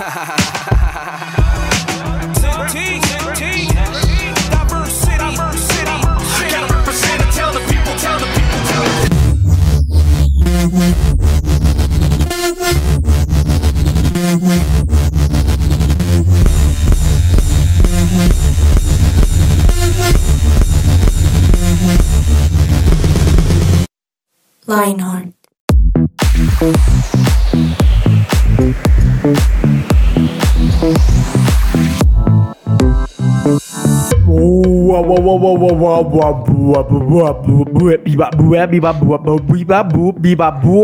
[0.00, 0.36] ha ha ha
[0.70, 0.79] ha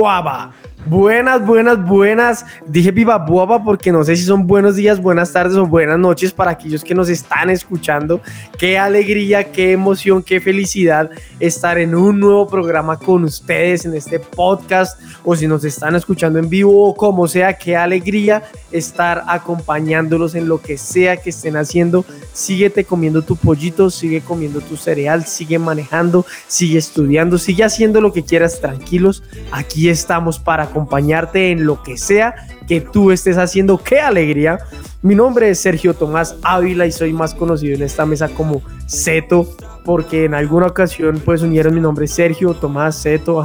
[0.06, 0.52] Baba
[0.88, 2.46] Buenas, buenas, buenas.
[2.64, 6.30] Dije viva buaba porque no sé si son buenos días, buenas tardes o buenas noches
[6.30, 8.20] para aquellos que nos están escuchando.
[8.56, 14.20] Qué alegría, qué emoción, qué felicidad estar en un nuevo programa con ustedes en este
[14.20, 20.36] podcast o si nos están escuchando en vivo o como sea, qué alegría estar acompañándolos
[20.36, 22.04] en lo que sea que estén haciendo.
[22.32, 28.12] Síguete comiendo tu pollito, sigue comiendo tu cereal, sigue manejando, sigue estudiando, sigue haciendo lo
[28.12, 29.24] que quieras tranquilos.
[29.50, 32.34] Aquí estamos para acompañarte en lo que sea
[32.68, 33.78] que tú estés haciendo.
[33.78, 34.58] ¡Qué alegría!
[35.00, 39.48] Mi nombre es Sergio Tomás Ávila y soy más conocido en esta mesa como Zeto,
[39.84, 43.42] porque en alguna ocasión pues unieron mi nombre Sergio Tomás Zeto,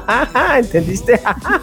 [0.56, 1.20] ¿entendiste?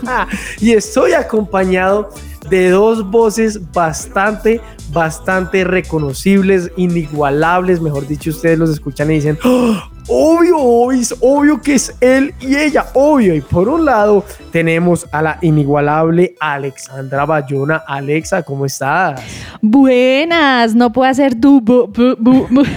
[0.60, 2.10] y estoy acompañado
[2.50, 9.97] de dos voces bastante, bastante reconocibles, inigualables, mejor dicho, ustedes los escuchan y dicen, ¡Oh!
[10.08, 13.36] Obvio, es obvio que es él y ella, obvio.
[13.36, 17.84] Y por un lado tenemos a la inigualable Alexandra Bayona.
[17.88, 19.22] Alexa, ¿cómo estás?
[19.62, 21.62] Buenas, no puedo hacer tu...
[21.62, 22.68] bu- bu- bu-.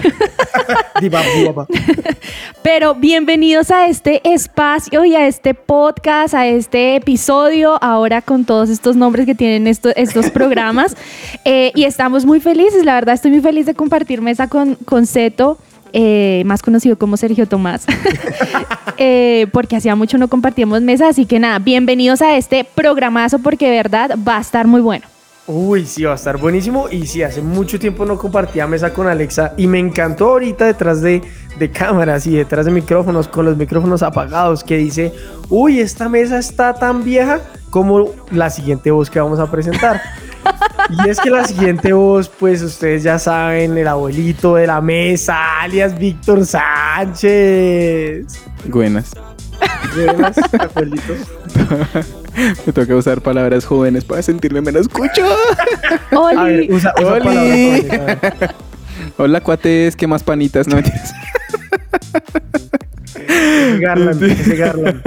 [2.63, 8.69] Pero bienvenidos a este espacio y a este podcast, a este episodio, ahora con todos
[8.71, 10.97] estos nombres que tienen esto- estos programas.
[11.45, 15.07] Eh, y estamos muy felices, la verdad estoy muy feliz de compartir mesa con, con
[15.07, 15.57] Zeto.
[15.93, 17.87] Eh, más conocido como Sergio Tomás,
[19.03, 23.71] Eh, porque hacía mucho no compartíamos mesa, así que nada, bienvenidos a este programazo porque
[23.71, 25.07] de verdad va a estar muy bueno.
[25.47, 26.89] Uy, sí, va a estar buenísimo.
[26.91, 29.55] Y sí, hace mucho tiempo no compartía mesa con Alexa.
[29.57, 31.23] Y me encantó ahorita detrás de,
[31.59, 35.13] de cámaras y detrás de micrófonos, con los micrófonos apagados, que dice,
[35.49, 40.01] uy, esta mesa está tan vieja como la siguiente voz que vamos a presentar.
[41.05, 45.61] Y es que la siguiente voz, pues ustedes ya saben, el abuelito de la mesa,
[45.61, 48.27] alias Víctor Sánchez.
[48.67, 49.13] Buenas.
[49.95, 51.15] Buenas, abuelito.
[52.67, 55.27] Me toca usar palabras jóvenes para sentirme menos cucho.
[56.11, 57.25] A ver, Oli, usa, usa Oli.
[57.25, 58.55] palabras jóvenes, a ver.
[59.17, 60.67] Hola, cuates, ¿qué más panitas?
[60.67, 61.13] No mentiras.
[63.81, 65.01] Garland, ese Garland.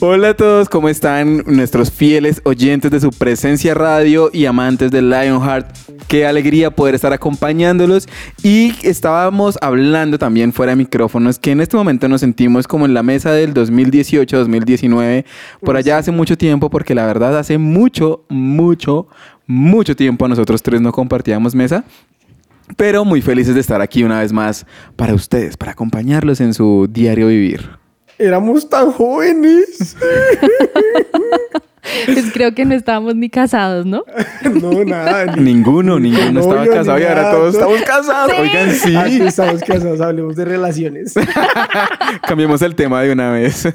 [0.00, 5.02] Hola a todos, ¿cómo están nuestros fieles oyentes de su presencia radio y amantes de
[5.02, 5.66] Lionheart?
[6.08, 8.08] Qué alegría poder estar acompañándolos.
[8.42, 12.94] Y estábamos hablando también fuera de micrófonos que en este momento nos sentimos como en
[12.94, 15.24] la mesa del 2018-2019,
[15.60, 19.08] por allá hace mucho tiempo, porque la verdad hace mucho, mucho,
[19.46, 21.84] mucho tiempo nosotros tres no compartíamos mesa.
[22.76, 24.66] Pero muy felices de estar aquí una vez más
[24.96, 27.68] para ustedes, para acompañarlos en su diario vivir.
[28.18, 29.96] Éramos tan jóvenes.
[32.06, 34.04] pues creo que no estábamos ni casados, ¿no?
[34.60, 35.36] No, nada.
[35.36, 37.60] ni- Ninguno, ninguno No, estaba casado y ahora nada, todos no.
[37.60, 38.32] estamos casados.
[38.38, 38.96] Oigan, sí.
[38.96, 41.14] Aquí estamos casados, hablemos de relaciones.
[42.26, 43.66] Cambiemos el tema de una vez.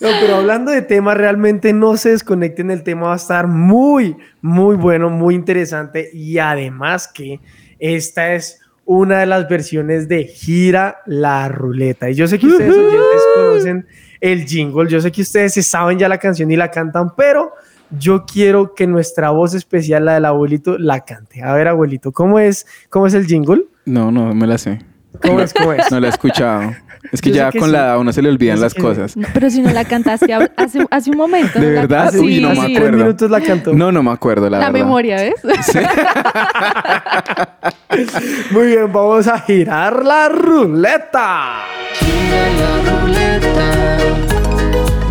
[0.00, 4.16] No, pero hablando de temas, realmente no se desconecten, el tema va a estar muy,
[4.42, 7.40] muy bueno, muy interesante y además que
[7.78, 12.10] esta es una de las versiones de Gira la Ruleta.
[12.10, 13.86] Y yo sé que ustedes oyentes conocen
[14.20, 17.52] el jingle, yo sé que ustedes se saben ya la canción y la cantan, pero
[17.90, 21.42] yo quiero que nuestra voz especial, la del abuelito, la cante.
[21.42, 23.66] A ver, abuelito, ¿cómo es, cómo es el jingle?
[23.84, 24.80] No, no me la sé.
[25.22, 25.84] ¿Cómo es, cómo es?
[25.90, 26.74] No la he escuchado.
[27.12, 27.72] Es que Yo ya que con sí.
[27.72, 29.16] la edad a uno se le olvidan las que- cosas.
[29.16, 31.58] No, pero si no la cantaste hace, hace un momento.
[31.60, 32.10] ¿De ¿no la- verdad?
[32.12, 32.60] Sí, Uy, no me sí.
[32.66, 32.98] Tres acuerdo.
[32.98, 33.72] minutos la cantó.
[33.74, 34.84] No, no me acuerdo, la, La verdad.
[34.84, 35.34] memoria, ¿ves?
[38.50, 41.62] Muy bien, vamos a girar la ruleta.
[41.92, 43.98] Gira la ruleta,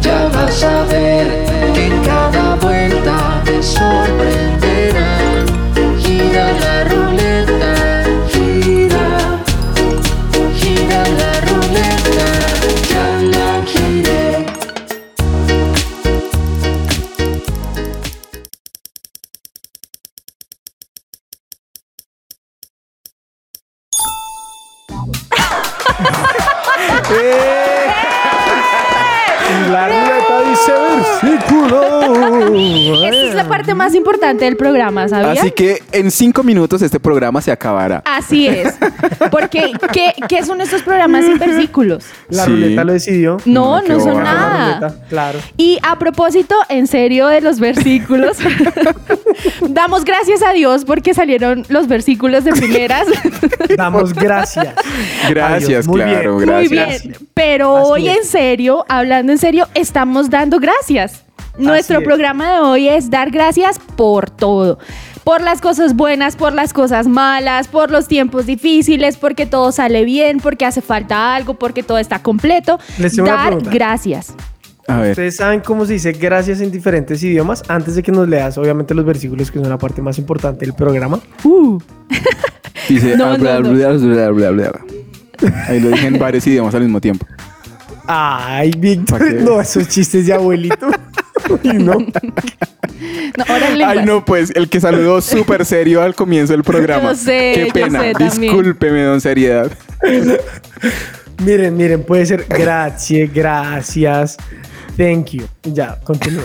[0.01, 1.12] ya vas a ver
[33.83, 35.31] más importante del programa, ¿sabía?
[35.41, 38.01] Así que en cinco minutos este programa se acabará.
[38.05, 38.75] Así es.
[39.31, 42.05] Porque, ¿qué, qué son estos programas sin versículos?
[42.29, 42.51] La Sí.
[42.51, 43.37] ruleta lo decidió.
[43.45, 44.23] No, qué no son bobada.
[44.23, 44.75] La nada.
[44.89, 45.39] ruleta, claro.
[45.57, 48.37] Y a propósito, en serio, de los versículos,
[49.69, 53.07] damos gracias a Dios porque salieron los versículos de primeras.
[53.77, 54.67] Damos gracias.
[55.29, 55.87] Gracias.
[55.87, 56.49] Muy claro, bien.
[56.55, 57.03] Muy gracias.
[57.03, 57.15] bien.
[57.33, 58.17] Pero Así hoy es.
[58.17, 61.22] en serio, hablando en serio, estamos dando gracias.
[61.57, 62.03] Nuestro es.
[62.03, 64.79] programa de hoy es dar gracias por todo.
[65.23, 70.03] Por las cosas buenas, por las cosas malas, por los tiempos difíciles, porque todo sale
[70.03, 72.79] bien, porque hace falta algo, porque todo está completo.
[72.97, 73.71] Les tengo una Dar pregunta.
[73.71, 74.33] gracias.
[74.87, 75.11] A ver.
[75.11, 77.63] Ustedes saben cómo se dice gracias en diferentes idiomas.
[77.69, 80.75] Antes de que nos leas, obviamente, los versículos que son la parte más importante del
[80.75, 81.19] programa.
[81.43, 81.79] Uh.
[82.89, 83.15] Dice.
[83.15, 83.75] No, ah, bla, no, no.
[83.75, 85.53] bla, bla, bla, bla, bla.
[85.67, 87.25] Ahí lo dije en varios idiomas al mismo tiempo.
[88.07, 89.19] Ay, Víctor.
[89.19, 89.33] ¿Pa' qué?
[89.35, 90.87] No, esos chistes de abuelito.
[91.63, 91.97] Uy, no.
[93.37, 93.89] No, ahora.
[93.89, 97.09] Ay, no, pues el que saludó súper serio al comienzo del programa.
[97.09, 97.99] Yo sé, Qué yo pena.
[98.01, 98.41] sé también.
[98.41, 99.71] Discúlpeme, don Seriedad.
[101.43, 104.37] Miren, miren, puede ser gracias, gracias,
[104.97, 105.43] thank you.
[105.63, 106.43] Ya, continúe.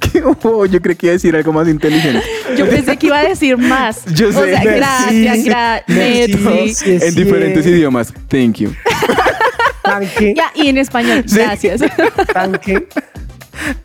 [0.00, 2.22] Qué bobo, yo creí que iba a decir algo más inteligente.
[2.56, 4.04] Yo pensé que iba a decir más.
[4.06, 4.50] Yo O sé.
[4.50, 5.84] sea, gracias, gracias.
[5.88, 8.12] merci, sí, En sí, diferentes idiomas.
[8.28, 8.72] Thank you.
[9.82, 11.36] Tanque, Ya, y en español, Sí.
[11.36, 11.80] gracias.
[12.32, 12.86] tanque.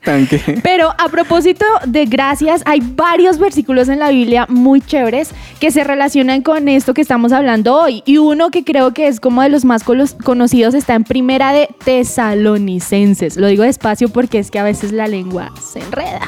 [0.05, 0.59] Tanque.
[0.63, 5.83] Pero a propósito de gracias, hay varios versículos en la Biblia muy chéveres que se
[5.83, 8.01] relacionan con esto que estamos hablando hoy.
[8.05, 11.67] Y uno que creo que es como de los más conocidos está en primera de
[11.83, 13.35] Tesalonicenses.
[13.37, 16.21] Lo digo despacio porque es que a veces la lengua se enreda.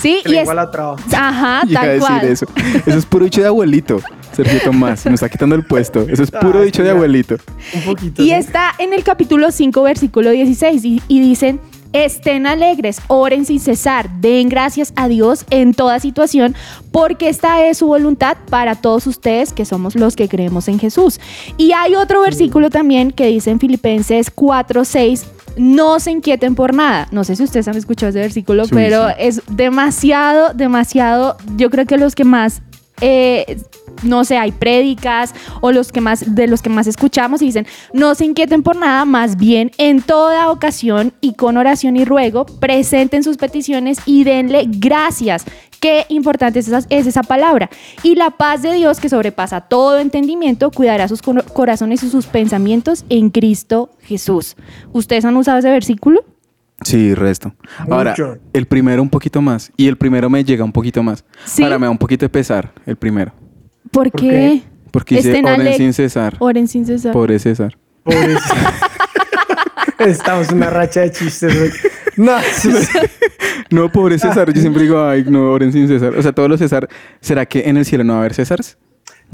[0.00, 0.20] ¿Sí?
[0.24, 0.96] Que la es- lengua la traba.
[1.16, 2.24] Ajá, tal decir cual.
[2.26, 2.46] eso.
[2.86, 4.00] Eso es puro de abuelito.
[4.34, 6.06] Sergio Tomás, nos está quitando el puesto.
[6.08, 7.36] Eso es puro Ay, dicho de abuelito.
[7.74, 8.22] Un poquito.
[8.22, 8.36] Y ¿no?
[8.36, 11.60] está en el capítulo 5, versículo 16, y, y dicen,
[11.92, 16.54] estén alegres, oren sin cesar, den gracias a Dios en toda situación,
[16.90, 21.20] porque esta es su voluntad para todos ustedes que somos los que creemos en Jesús.
[21.58, 25.26] Y hay otro versículo también que dice en Filipenses 4, 6,
[25.58, 27.08] no se inquieten por nada.
[27.10, 29.14] No sé si ustedes han escuchado ese versículo, Sí, pero sí.
[29.18, 32.62] es demasiado, demasiado, yo creo que los que más
[33.02, 33.60] eh,
[34.02, 37.66] no sé, hay prédicas o los que más, de los que más escuchamos y dicen,
[37.92, 42.46] no se inquieten por nada, más bien en toda ocasión y con oración y ruego,
[42.46, 45.44] presenten sus peticiones y denle gracias.
[45.80, 47.68] Qué importante es esa, es esa palabra.
[48.04, 52.26] Y la paz de Dios, que sobrepasa todo entendimiento, cuidará sus cor- corazones y sus
[52.26, 54.56] pensamientos en Cristo Jesús.
[54.92, 56.24] ¿Ustedes han usado ese versículo?
[56.84, 57.52] Sí, resto.
[57.90, 58.38] Ahora, Mucho.
[58.52, 59.72] el primero un poquito más.
[59.76, 61.24] Y el primero me llega un poquito más.
[61.44, 61.62] ¿Sí?
[61.64, 63.32] Ahora me da un poquito de pesar, el primero.
[63.90, 64.62] ¿Por, ¿Por qué?
[64.90, 66.36] Porque dice Estén oren sin cesar.
[66.38, 67.12] Oren sin cesar.
[67.12, 67.76] Pobre César.
[68.04, 68.54] Pobrecito.
[69.98, 71.70] Estamos en una racha de chistes, güey.
[72.16, 72.36] No,
[73.70, 74.52] No, pobre César.
[74.52, 76.14] Yo siempre digo, ay, no, oren sin cesar.
[76.16, 76.88] O sea, todos los César.
[77.20, 78.76] ¿Será que en el cielo no va a haber Césars?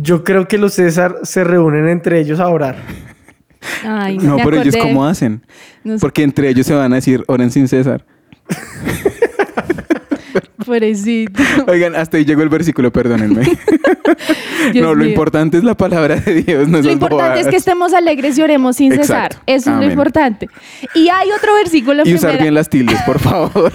[0.00, 2.76] yo creo que los César se reúnen entre ellos a orar.
[3.84, 4.92] Ay, No, me pero ellos acordé.
[4.92, 5.44] cómo hacen.
[5.82, 6.00] No sé.
[6.00, 8.06] Porque entre ellos se van a decir, oren sin César.
[10.68, 11.42] Pobrecito.
[11.66, 13.42] Oigan, hasta ahí llegó el versículo, perdónenme.
[14.74, 15.08] No, lo mío.
[15.08, 18.76] importante es la palabra de Dios, no Lo importante es que estemos alegres y oremos
[18.76, 19.36] sin Exacto.
[19.36, 19.42] cesar.
[19.46, 20.48] Eso es lo importante.
[20.94, 23.72] Y hay otro versículo en Y usar primera, bien las tildes, por favor.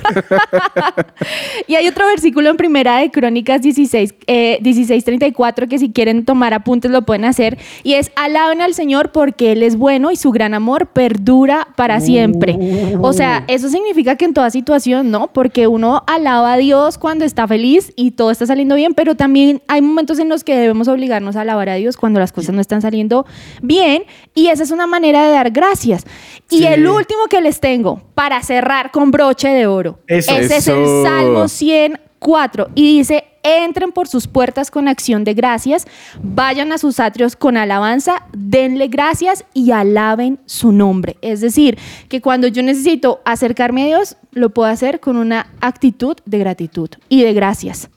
[1.68, 6.54] y hay otro versículo en primera de Crónicas 16, eh, 16:34 que si quieren tomar
[6.54, 10.32] apuntes lo pueden hacer y es alaben al Señor porque él es bueno y su
[10.32, 12.58] gran amor perdura para siempre.
[13.00, 15.28] O sea, eso significa que en toda situación, ¿no?
[15.28, 19.62] Porque uno alaba a Dios cuando está feliz y todo está saliendo bien, pero también
[19.68, 22.62] hay momentos en los que debemos obligarnos a alabar a Dios cuando las cosas no
[22.62, 23.26] están saliendo
[23.62, 24.04] bien
[24.36, 26.06] y esa es una manera de dar gracias.
[26.50, 31.04] Y el último que les tengo para cerrar con broche de oro, ese es el
[31.04, 35.86] Salmo 100 4 y dice, entren por sus puertas con acción de gracias,
[36.24, 41.18] vayan a sus atrios con alabanza, denle gracias y alaben su nombre.
[41.22, 41.78] Es decir,
[42.08, 46.90] que cuando yo necesito acercarme a Dios, lo puedo hacer con una actitud de gratitud
[47.10, 47.90] y de gracias.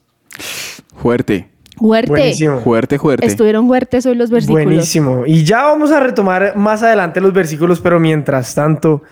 [0.96, 1.48] Fuerte.
[1.76, 2.10] Fuerte.
[2.10, 2.60] Buenísimo.
[2.60, 3.26] Fuerte, fuerte.
[3.26, 4.64] Estuvieron fuertes hoy los versículos.
[4.64, 5.24] Buenísimo.
[5.24, 9.02] Y ya vamos a retomar más adelante los versículos, pero mientras tanto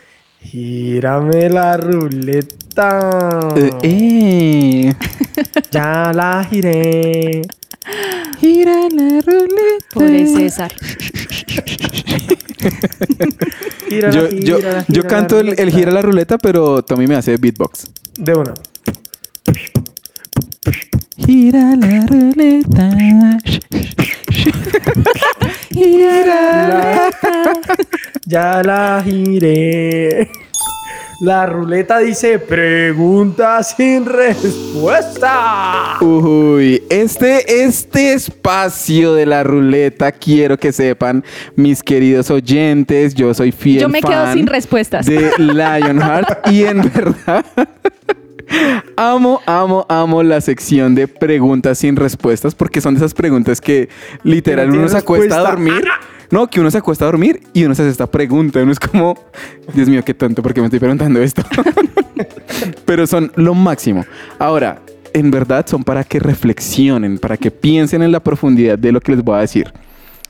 [0.45, 3.51] gírame la ruleta.
[3.57, 4.95] Eh, eh.
[5.71, 7.43] Ya la giré.
[8.41, 9.85] Gira la ruleta.
[9.93, 10.73] Pobre César.
[13.89, 17.37] Gírala, Yo, yo, gírala, yo canto el, el gira la ruleta, pero Tommy me hace
[17.37, 17.91] beatbox.
[18.19, 18.55] De una.
[21.17, 22.91] Gira la ruleta.
[25.75, 27.11] La-
[28.27, 30.31] Ya la giré.
[31.21, 35.97] La ruleta dice pregunta sin respuesta.
[36.01, 41.23] Uy, este, este espacio de la ruleta, quiero que sepan,
[41.55, 45.07] mis queridos oyentes, yo soy fiel Yo me quedo fan sin respuestas.
[45.07, 47.45] De Lionheart y en verdad
[48.97, 53.89] amo, amo, amo la sección de preguntas sin respuestas porque son de esas preguntas que
[54.23, 55.85] literal uno se acuesta a dormir.
[56.31, 58.61] No, que uno se acuesta a dormir y uno se hace esta pregunta.
[58.61, 59.17] Uno es como,
[59.73, 61.43] Dios mío, qué tonto, porque me estoy preguntando esto?
[62.85, 64.05] Pero son lo máximo.
[64.39, 64.81] Ahora,
[65.13, 69.13] en verdad son para que reflexionen, para que piensen en la profundidad de lo que
[69.13, 69.73] les voy a decir.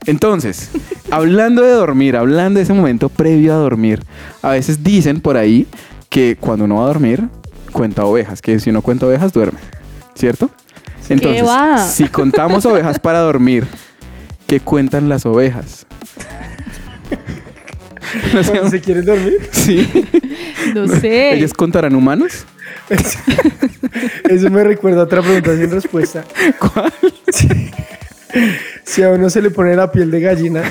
[0.05, 0.69] Entonces,
[1.09, 4.03] hablando de dormir, hablando de ese momento previo a dormir,
[4.41, 5.65] a veces dicen por ahí
[6.09, 7.23] que cuando uno va a dormir,
[7.75, 9.59] cuenta ovejas, que si uno cuenta ovejas, duerme,
[10.15, 10.49] ¿cierto?
[11.09, 11.85] Entonces, va?
[11.85, 13.67] si contamos ovejas para dormir,
[14.47, 15.85] ¿qué cuentan las ovejas?
[18.33, 19.49] No sé, se quieren dormir.
[19.51, 19.89] sí.
[20.73, 21.33] No sé.
[21.33, 22.45] ¿Ellos contarán humanos?
[24.29, 26.23] Eso me recuerda a otra pregunta sin respuesta.
[26.57, 26.93] ¿Cuál?
[28.85, 30.63] Si a uno se le pone la piel de gallina,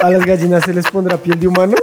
[0.00, 1.74] a las gallinas se les pondrá piel de humano.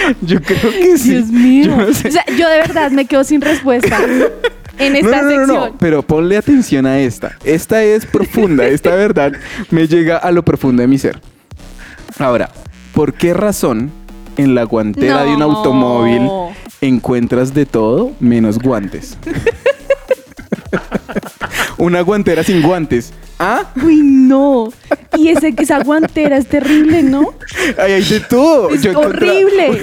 [0.22, 1.10] Yo creo que sí.
[1.10, 1.66] Dios mío.
[1.66, 2.08] Yo no sé.
[2.08, 3.98] O sea, yo de verdad me quedo sin respuesta
[4.78, 5.70] en esta no, no, no, no, sección.
[5.72, 7.36] no, pero ponle atención a esta.
[7.44, 9.32] Esta es profunda, esta verdad
[9.70, 11.20] me llega a lo profundo de mi ser.
[12.18, 12.50] Ahora,
[12.94, 13.90] ¿por qué razón
[14.36, 16.28] en la guantera de un automóvil
[16.80, 19.16] encuentras de todo menos guantes?
[21.82, 23.12] Una guantera sin guantes.
[23.40, 23.72] ¿Ah?
[23.84, 24.72] Uy, no.
[25.18, 27.34] Y ese, esa guantera es terrible, ¿no?
[27.76, 28.70] Ahí hay de todo.
[28.70, 29.82] Es Yo horrible.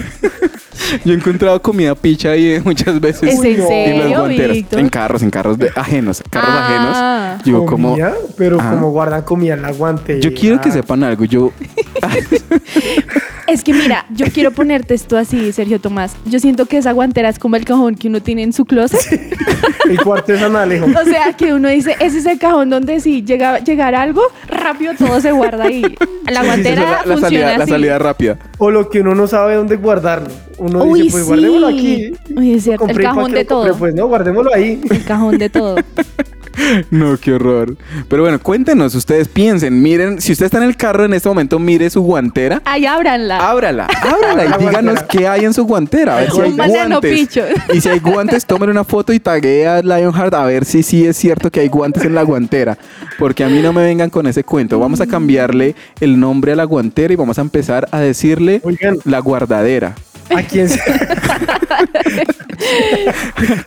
[1.04, 3.34] Yo he encontrado comida picha ahí eh, muchas veces.
[3.34, 4.52] ¿Es en en las serio, guanteras.
[4.54, 4.80] Víctor?
[4.80, 6.24] En carros, en carros de ajenos.
[6.30, 7.34] Carros Ah.
[7.36, 7.46] ajenos.
[7.46, 7.98] Yo como...
[8.38, 8.72] Pero Ajá.
[8.72, 10.22] como guardan comida en la guantera.
[10.22, 11.26] Yo quiero que sepan algo.
[11.26, 11.52] Yo
[13.50, 16.16] Es que mira, yo quiero ponerte esto así, Sergio Tomás.
[16.26, 19.00] Yo siento que esa guantera es como el cajón que uno tiene en su closet.
[19.90, 20.86] El cuarto es Alejo.
[21.00, 24.94] O sea, que uno dice, ese es el cajón donde si llega llegar algo, rápido
[24.98, 25.82] todo se guarda ahí.
[25.82, 28.38] La Sí, sí, guantera es la, funciona salida, la salida rápida.
[28.60, 30.30] O lo que uno no sabe dónde guardarlo.
[30.58, 31.30] Uno Uy, dice, pues sí.
[31.30, 32.12] guardémoslo aquí.
[32.36, 33.46] Uy, es cierto, el Compré, ¿para cajón de compré?
[33.46, 33.78] todo.
[33.80, 34.82] Pues no, guardémoslo ahí.
[34.90, 35.76] El cajón de todo.
[36.92, 37.76] No, qué horror.
[38.08, 41.60] Pero bueno, cuéntenos, ustedes piensen, miren, si usted está en el carro en este momento,
[41.60, 42.62] mire su guantera.
[42.66, 43.38] Ahí ábranla.
[43.50, 46.18] Ábrala, ábrala La y díganos qué hay en su guantera.
[46.18, 47.30] A ver si hay guantes.
[47.74, 51.06] Y si hay guantes, tomen una foto y tagué a Lionheart a ver si sí
[51.06, 52.78] es cierto que hay guantes en la guantera.
[53.18, 54.80] Porque a mí no me vengan con ese cuento.
[54.80, 58.62] Vamos a cambiarle el nombre a la guantera y vamos a empezar a decirle
[59.06, 59.96] la guardadera.
[60.36, 60.80] ¿A quién se...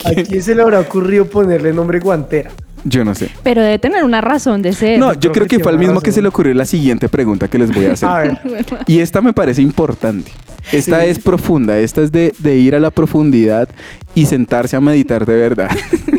[0.04, 2.50] ¿A quién se le habrá ocurrido ponerle nombre guantera?
[2.84, 3.30] Yo no sé.
[3.42, 4.98] Pero debe tener una razón de ser.
[4.98, 7.58] No, yo creo que fue al mismo que se le ocurrió la siguiente pregunta que
[7.58, 8.08] les voy a hacer.
[8.08, 8.38] A ver,
[8.86, 10.30] Y esta me parece importante.
[10.72, 11.06] Esta Sí.
[11.08, 13.68] es profunda, esta es de, de ir a la profundidad
[14.14, 15.70] y sentarse a meditar de verdad.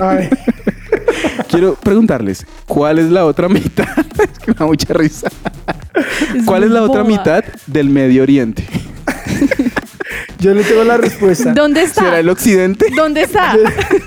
[0.02, 0.38] a ver.
[1.50, 3.86] Quiero preguntarles, ¿cuál es la otra mitad?
[4.22, 5.30] Es que me da mucha risa.
[6.46, 8.66] ¿Cuál es la otra mitad del Medio Oriente?
[10.44, 11.54] Yo le tengo la respuesta.
[11.56, 12.02] ¿Dónde está?
[12.04, 12.88] ¿Será el Occidente?
[12.94, 13.56] ¿Dónde está?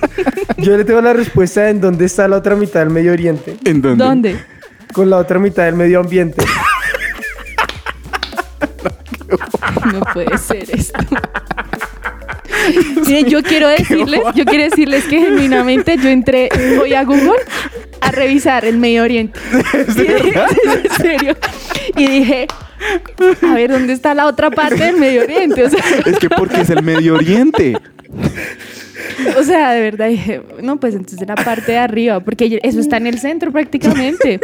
[0.59, 3.57] Yo le tengo la respuesta en dónde está la otra mitad del Medio Oriente.
[3.64, 4.05] ¿En dónde?
[4.05, 4.45] ¿Dónde?
[4.93, 6.45] Con la otra mitad del medio ambiente.
[9.93, 10.99] No puede ser esto.
[13.07, 16.49] Miren, yo quiero decirles, yo quiero decirles que genuinamente yo entré
[16.81, 17.38] hoy a Google
[18.00, 19.38] a revisar el Medio Oriente.
[19.88, 20.40] Y dije,
[20.85, 21.37] en serio.
[21.97, 22.49] Y dije,
[23.42, 25.64] a ver, ¿dónde está la otra parte del Medio Oriente?
[25.64, 27.76] O sea, Es que porque es el Medio Oriente.
[29.38, 32.97] o sea, de verdad dije, no, pues entonces la parte de arriba, porque eso está
[32.99, 34.40] en el centro prácticamente.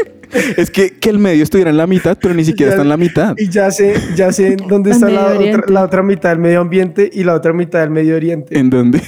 [0.56, 2.88] Es que, que el medio estuviera en la mitad, pero ni siquiera Ya- está en
[2.88, 3.34] la mitad.
[3.36, 7.10] Y ya sé, ya sé dónde está la otra, la otra mitad del medio ambiente
[7.12, 8.58] y la otra mitad del medio oriente.
[8.58, 9.02] ¿En dónde?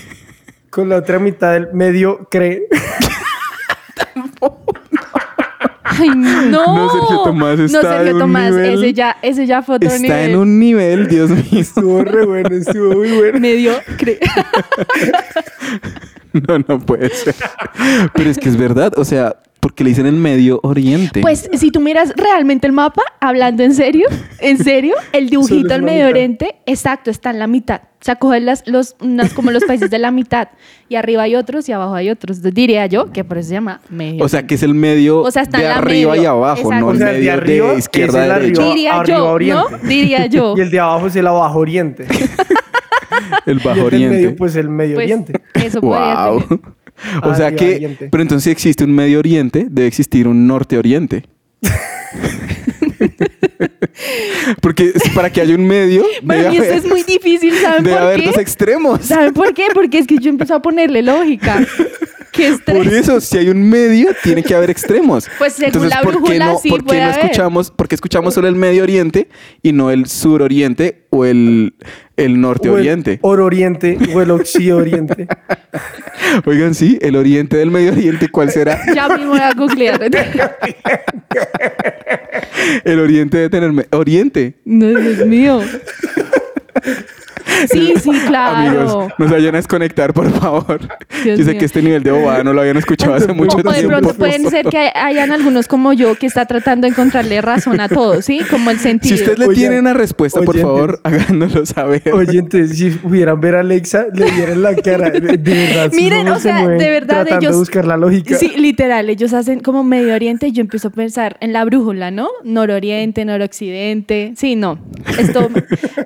[0.69, 2.65] Con la otra mitad del medio cree.
[5.99, 6.51] Ay, no.
[6.51, 9.77] No, Sergio Tomás No, está Sergio en un Tomás, nivel- ese ya, ese ya fue
[9.77, 10.31] otro Está nivel.
[10.31, 11.45] en un nivel, Dios mío.
[11.53, 13.41] Estuvo re bueno, estuvo muy bueno.
[13.41, 14.19] medio cre-
[16.33, 17.35] No, no puede ser.
[18.13, 21.23] Pero es que es verdad, o sea, porque le dicen el Medio Oriente.
[21.23, 24.07] Pues si tú miras realmente el mapa, hablando en serio,
[24.41, 26.11] en serio, el dibujito del Medio mitad.
[26.11, 27.81] Oriente, exacto, está en la mitad.
[27.81, 30.49] O sea, coger las, los, unas, como los países de la mitad.
[30.91, 32.37] Y arriba hay otros y abajo hay otros.
[32.37, 35.21] Entonces, diría yo que por eso se llama Medio o sea, que es el medio
[35.23, 36.23] O sea, está de arriba medio.
[36.25, 36.81] y abajo, Exacto.
[36.81, 38.61] no O el sea, el de medio arriba de izquierda el a derecha.
[38.61, 38.75] arriba.
[38.75, 39.63] Diría arriba yo, oriente.
[39.71, 39.89] ¿no?
[39.89, 40.55] Diría yo.
[40.59, 42.07] Y el de abajo es el abajo oriente.
[43.47, 44.17] El y Bajo el del Oriente.
[44.17, 45.33] medio, pues el medio Pues, oriente.
[45.55, 46.43] eso podría Wow.
[46.43, 46.61] tener.
[47.23, 48.09] O sea que, Oriente.
[48.11, 51.25] pero entonces si existe un Medio Oriente, debe existir un Norte Oriente.
[54.61, 57.97] Porque para que haya un medio, Para mí esto haber, es muy difícil, ¿saben debe
[57.97, 58.27] por haber qué?
[58.27, 59.01] dos extremos.
[59.05, 59.67] ¿Saben por qué?
[59.73, 61.65] Porque es que yo empiezo a ponerle lógica.
[62.35, 62.77] Qué estrés.
[62.77, 65.29] Por eso, si hay un medio, tiene que haber extremos.
[65.39, 67.25] Pues según la ¿por qué brújula, no, sí por qué puede no haber.
[67.27, 69.29] escuchamos, por qué escuchamos solo el Medio Oriente
[69.63, 71.75] y no el Sur Oriente o el,
[72.17, 73.19] el Norte O el Oriente?
[73.23, 75.29] Ororiente o el Occidoriente.
[76.47, 78.81] Oigan, sí, el Oriente del Medio Oriente, ¿cuál será?
[78.95, 80.01] Ya mismo voy a googlear.
[82.85, 83.89] El Oriente debe tener...
[83.93, 84.55] Oriente.
[84.65, 85.61] No, Dios mío.
[87.71, 88.57] Sí, sí, claro.
[88.57, 90.81] Amigos, nos vayan a desconectar, por favor.
[91.25, 91.59] Dios yo sé mío.
[91.61, 93.89] que este nivel de bobada no lo habían escuchado hace mucho O de tiempo.
[93.89, 97.89] pronto pueden ser que hayan algunos como yo que está tratando de encontrarle razón a
[97.89, 98.41] todo, ¿sí?
[98.51, 99.15] Como el Si sentido.
[99.15, 102.03] usted le Oigan, tiene una respuesta, por favor, háganoslo saber.
[102.13, 105.11] Oyentes, si pudieran ver a Alexa, le dieran la cara.
[105.11, 107.97] De, de verdad, Miren, o se sea, mueven de verdad, Tratando ellos- de buscar la
[107.97, 108.37] lógica.
[108.37, 112.11] Sí, literal, ellos hacen como Medio Oriente y yo empiezo a pensar en la brújula,
[112.11, 112.29] ¿no?
[112.45, 114.33] Nororiente, noroccidente.
[114.37, 114.79] Sí, no.
[115.19, 115.49] Esto,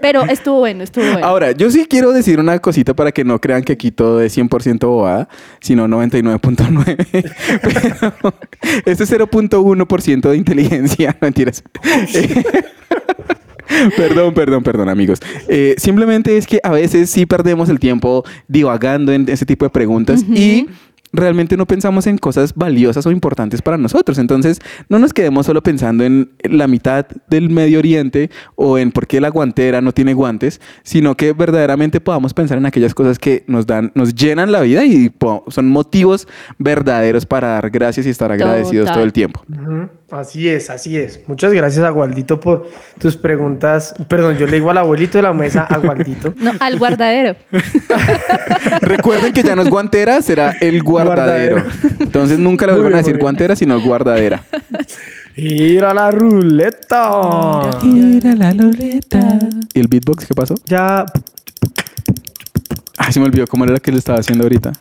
[0.01, 1.27] pero estuvo bueno, estuvo bueno.
[1.27, 4.37] Ahora, yo sí quiero decir una cosita para que no crean que aquí todo es
[4.37, 5.29] 100% bobada,
[5.61, 7.07] sino 99.9.
[7.63, 8.35] Pero
[8.85, 11.63] este 0.1% de inteligencia, no, mentiras.
[13.97, 15.21] Perdón, perdón, perdón, amigos.
[15.47, 19.71] Eh, simplemente es que a veces sí perdemos el tiempo divagando en ese tipo de
[19.71, 20.69] preguntas y
[21.13, 24.19] realmente no pensamos en cosas valiosas o importantes para nosotros.
[24.19, 29.07] Entonces, no nos quedemos solo pensando en la mitad del Medio Oriente o en por
[29.07, 33.45] qué la guantera no tiene guantes, sino que verdaderamente podamos pensar en aquellas cosas que
[33.47, 35.11] nos dan, nos llenan la vida y
[35.49, 38.95] son motivos verdaderos para dar gracias y estar agradecidos Total.
[38.95, 39.43] todo el tiempo.
[40.11, 41.21] Así es, así es.
[41.27, 42.67] Muchas gracias, Agualdito, por
[42.99, 43.95] tus preguntas.
[44.09, 46.33] Perdón, yo le digo al abuelito de la mesa, Agualdito.
[46.39, 47.37] No, al guardadero.
[48.81, 51.57] Recuerden que ya no es guantera, será el guardadero.
[51.57, 51.99] Guardadero.
[52.01, 54.45] Entonces nunca le vuelvan a decir guantera, sino guardadera.
[55.35, 57.71] Gira la ruleta.
[57.83, 59.39] Mira la luleta.
[59.75, 60.55] ¿Y el beatbox qué pasó?
[60.65, 61.05] Ya.
[62.97, 64.73] Ay, se me olvidó cómo era que le estaba haciendo ahorita.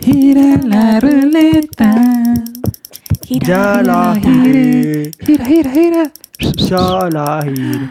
[0.00, 1.94] Gira la ruleta.
[3.26, 5.10] Ya la giré.
[5.24, 6.12] Gira, gira, gira.
[6.56, 7.88] Ya la giré.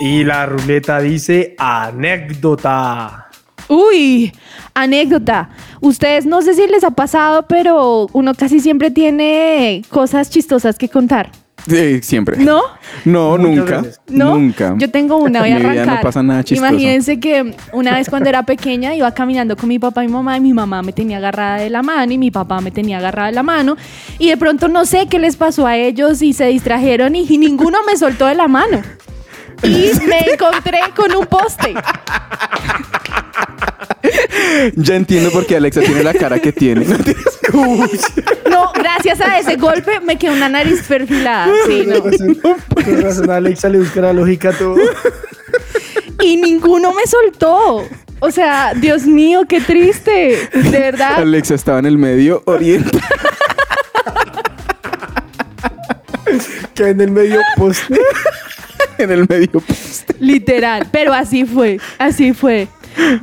[0.00, 3.28] Y la ruleta dice anécdota.
[3.68, 4.32] Uy,
[4.74, 5.50] anécdota.
[5.80, 10.88] Ustedes no sé si les ha pasado, pero uno casi siempre tiene cosas chistosas que
[10.88, 11.30] contar.
[11.68, 12.38] Sí, siempre.
[12.38, 12.62] ¿No?
[13.04, 13.80] No, Muchas nunca.
[13.82, 14.00] veces.
[14.08, 14.34] ¿No?
[14.34, 14.74] Nunca.
[14.78, 15.96] Yo tengo una, voy a mi vida arrancar.
[15.96, 16.66] no pasa nada chistoso.
[16.72, 20.36] Imagínense que una vez cuando era pequeña iba caminando con mi papá y mi mamá
[20.36, 23.28] y mi mamá me tenía agarrada de la mano y mi papá me tenía agarrada
[23.28, 23.76] de la mano
[24.18, 27.38] y de pronto no sé qué les pasó a ellos y se distrajeron y, y
[27.38, 28.80] ninguno me soltó de la mano.
[29.62, 31.74] Y me encontré con un poste.
[34.76, 36.86] Ya entiendo por qué Alexa tiene la cara que tiene.
[38.50, 41.50] No, gracias a ese golpe me quedó una nariz perfilada.
[41.66, 42.02] Sí, no.
[42.02, 44.76] Con razón, Alexa le busca la lógica a todo.
[46.22, 47.86] Y ninguno me soltó.
[48.20, 50.48] O sea, Dios mío, qué triste.
[50.52, 51.16] De verdad.
[51.16, 52.98] Alexa estaba en el medio oriente.
[56.74, 57.98] Que en el medio poste.
[59.02, 60.14] en el medio poste.
[60.20, 62.68] Literal, pero así fue, así fue.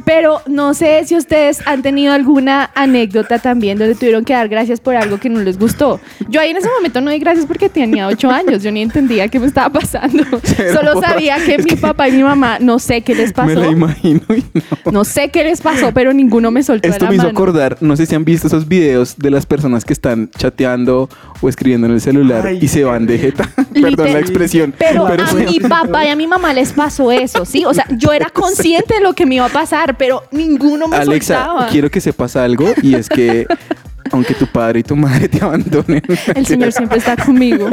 [0.05, 4.79] Pero no sé si ustedes han tenido alguna anécdota también donde tuvieron que dar gracias
[4.79, 5.99] por algo que no les gustó.
[6.29, 9.27] Yo ahí en ese momento no di gracias porque tenía ocho años, yo ni entendía
[9.27, 10.23] qué me estaba pasando.
[10.73, 13.59] Solo sabía que mi papá y mi mamá, no sé qué les Me pasó.
[13.59, 14.91] la imagino y no.
[14.91, 17.37] No sé qué les pasó, pero ninguno me soltó Esto la me hizo mano.
[17.37, 21.09] acordar, no sé si han visto esos videos de las personas que están chateando
[21.45, 23.49] o escribiendo en el celular Ay, y se van de jeta.
[23.73, 24.73] Perdón la expresión.
[24.77, 27.65] Pero, Pero a mi papá y a mi mamá les pasó eso, ¿sí?
[27.65, 30.97] O sea, yo era consciente de lo que me iba a pasar, pero ninguno me
[30.97, 31.67] Alexa, soltaba.
[31.67, 33.45] quiero que sepas algo y es que
[34.11, 36.01] aunque tu padre y tu madre te abandonen,
[36.35, 37.69] El Señor siempre está conmigo.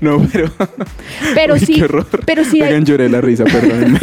[0.00, 0.50] no, pero
[1.34, 2.06] Pero Uy, sí, qué horror.
[2.24, 4.00] pero sí hay, Oigan, lloré la risa, perdónenme.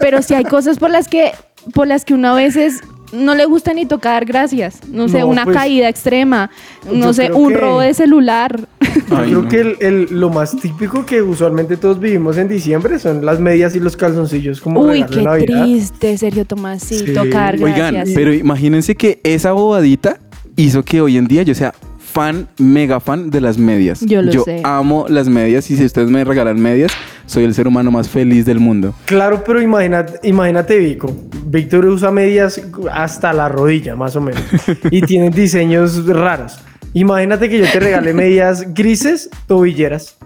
[0.00, 1.32] pero sí hay cosas por las que
[1.74, 2.80] por las que uno a veces
[3.12, 4.80] no le gusta ni tocar gracias.
[4.88, 6.50] No sé, No, una pues, caída extrema,
[6.92, 8.60] no sé, un que- robo de celular.
[9.08, 9.48] Yo Ay, creo no.
[9.48, 13.74] que el, el- lo más típico que usualmente todos vivimos en diciembre son las medias
[13.76, 15.62] y los calzoncillos como Uy, qué Navidad.
[15.64, 17.12] triste, Sergio Tomás, sí, Sí.
[17.14, 18.10] tocar Oigan, gracias.
[18.14, 20.18] pero imagínense que esa bobadita
[20.56, 21.72] hizo que hoy en día yo sea
[22.12, 24.00] fan, mega fan de las medias.
[24.00, 24.60] Yo lo sé.
[24.64, 26.92] amo las medias y si ustedes me regalan medias,
[27.26, 28.94] soy el ser humano más feliz del mundo.
[29.06, 31.14] Claro, pero imagínate, imagínate Vico.
[31.46, 32.60] Víctor usa medias
[32.92, 34.42] hasta la rodilla, más o menos.
[34.90, 36.58] y tienen diseños raros.
[36.94, 40.18] Imagínate que yo te regale medias grises, tobilleras.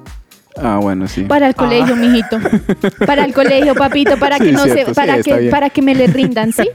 [0.63, 1.23] Ah, bueno, sí.
[1.25, 2.39] Para el colegio, mijito.
[3.07, 5.51] Para el colegio, papito, para que no cierto, se, para sí, que, bien.
[5.51, 6.69] para que me le rindan, ¿sí?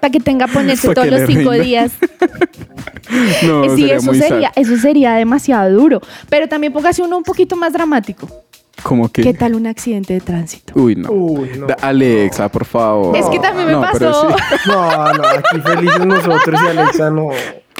[0.00, 1.62] Para que tenga ponerse todos los cinco rindan.
[1.62, 1.92] días.
[3.42, 4.28] No, sí, sería eso muy sad.
[4.28, 6.00] sería, eso sería demasiado duro.
[6.28, 8.28] Pero también póngase uno un poquito más dramático.
[8.82, 9.22] Como que.
[9.22, 10.74] ¿Qué tal un accidente de tránsito?
[10.76, 11.10] Uy, no.
[11.10, 11.66] Uy, no.
[11.80, 13.16] Alexa, por favor.
[13.16, 14.28] Es que también me pasó.
[14.28, 14.68] sí.
[14.68, 17.30] No, no, aquí felices nosotros y Alexa no.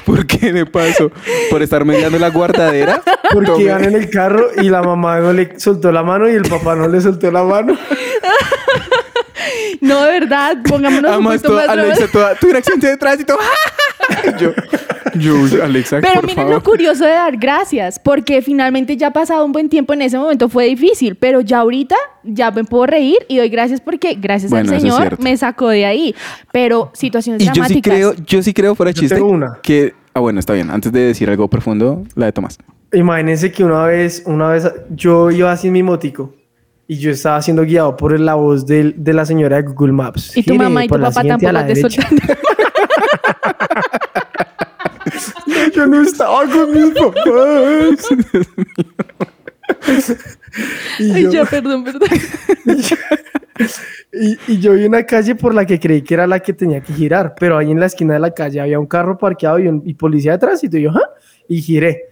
[0.09, 1.11] ¿Por qué me pasó?
[1.51, 3.01] ¿Por estar mediando la guardadera?
[3.31, 6.33] Porque Tomé- iban en el carro y la mamá no le soltó la mano y
[6.33, 7.77] el papá no le soltó la mano.
[9.81, 13.37] No, de verdad, pongámonos un Además, poquito toda- más Alexa, toda, un accidente de tránsito.
[14.39, 14.51] yo,
[15.15, 16.53] yo, Alexa, Pero por miren favor.
[16.53, 20.17] lo curioso de dar gracias, porque finalmente ya ha pasado un buen tiempo, en ese
[20.17, 24.51] momento fue difícil, pero ya ahorita ya me puedo reír y doy gracias porque gracias
[24.51, 26.13] Bueno, al Señor me sacó de ahí.
[26.51, 27.93] Pero situaciones Y yo sí dramáticas.
[27.93, 29.59] creo, yo sí creo fuera Yo chiste una.
[29.63, 30.69] que ah bueno, está bien.
[30.69, 32.57] Antes de decir algo profundo, la de Tomás.
[32.93, 36.33] Imagínense que una vez, una vez yo iba así en mi motico
[36.87, 40.35] y yo estaba siendo guiado por la voz de, la señora de Google Maps.
[40.35, 41.73] y tu Gire mamá y tu por la papá tampoco la te.
[45.75, 48.07] Yo no estaba con mis papás.
[50.99, 52.09] y, Ay, ya, perdón, perdón.
[54.59, 56.93] Y, yo vi una calle por la que creí que era la que tenía que
[56.93, 59.81] girar, pero ahí en la esquina de la calle había un carro parqueado y, un-
[59.85, 60.77] y policía de tránsito.
[60.77, 61.09] Y yo, ¿ah?
[61.47, 62.03] Y giré.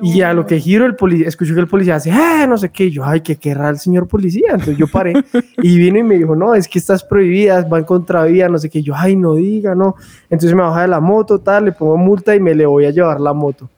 [0.00, 2.46] Y a lo que giro, el policía, escucho que el policía hace, ¡eh!
[2.48, 2.84] No sé qué.
[2.84, 4.50] Y yo, ¡ay, qué querrá el señor policía!
[4.52, 5.12] Entonces yo paré
[5.62, 8.70] y vino y me dijo, no, es que estás prohibida, va en contravía, no sé
[8.70, 8.78] qué.
[8.78, 9.96] Y yo, ¡ay, no diga, no!
[10.30, 12.90] Entonces me baja de la moto, tal, le pongo multa y me le voy a
[12.90, 13.68] llevar la moto.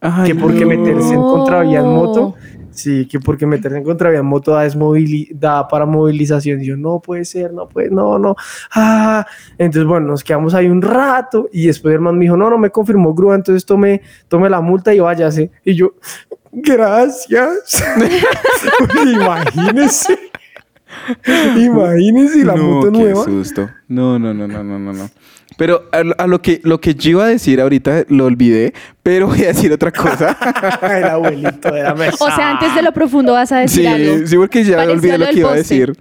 [0.00, 0.68] Ay, que porque no.
[0.68, 2.55] meterse en contravía en moto, No.
[2.76, 6.60] Sí, que porque meterse en contravía en moto da, desmovili- da para movilización.
[6.62, 8.36] Y yo, no puede ser, no puede, no, no.
[8.74, 9.26] Ah,
[9.58, 12.58] entonces, bueno, nos quedamos ahí un rato y después el hermano me dijo, no, no
[12.58, 15.50] me confirmó grúa, entonces tome, tome la multa y váyase.
[15.64, 15.94] Y yo,
[16.52, 17.82] gracias.
[19.04, 20.18] Imagínese.
[21.56, 23.24] Imagínese la no, moto qué nueva.
[23.24, 23.68] susto.
[23.88, 25.10] No, no, no, no, no, no, no.
[25.58, 28.74] Pero a, lo- a lo que lo que yo iba a decir ahorita lo olvidé,
[29.02, 30.36] pero voy a decir otra cosa.
[30.98, 32.16] el abuelito de la mesa.
[32.24, 34.26] O sea, antes de lo profundo vas a decir sí, algo.
[34.26, 35.94] sí, porque ya olvidé lo que iba a decir.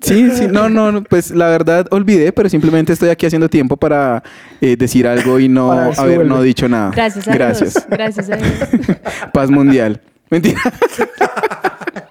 [0.00, 3.76] Sí, sí, no, no, no, pues la verdad olvidé, pero simplemente estoy aquí haciendo tiempo
[3.76, 4.22] para
[4.60, 6.92] eh, decir algo y no haber no dicho nada.
[6.94, 7.74] Gracias a Gracias.
[7.74, 7.86] Dios.
[7.90, 8.52] Gracias a Dios.
[9.32, 10.00] Paz mundial.
[10.30, 10.60] Mentira.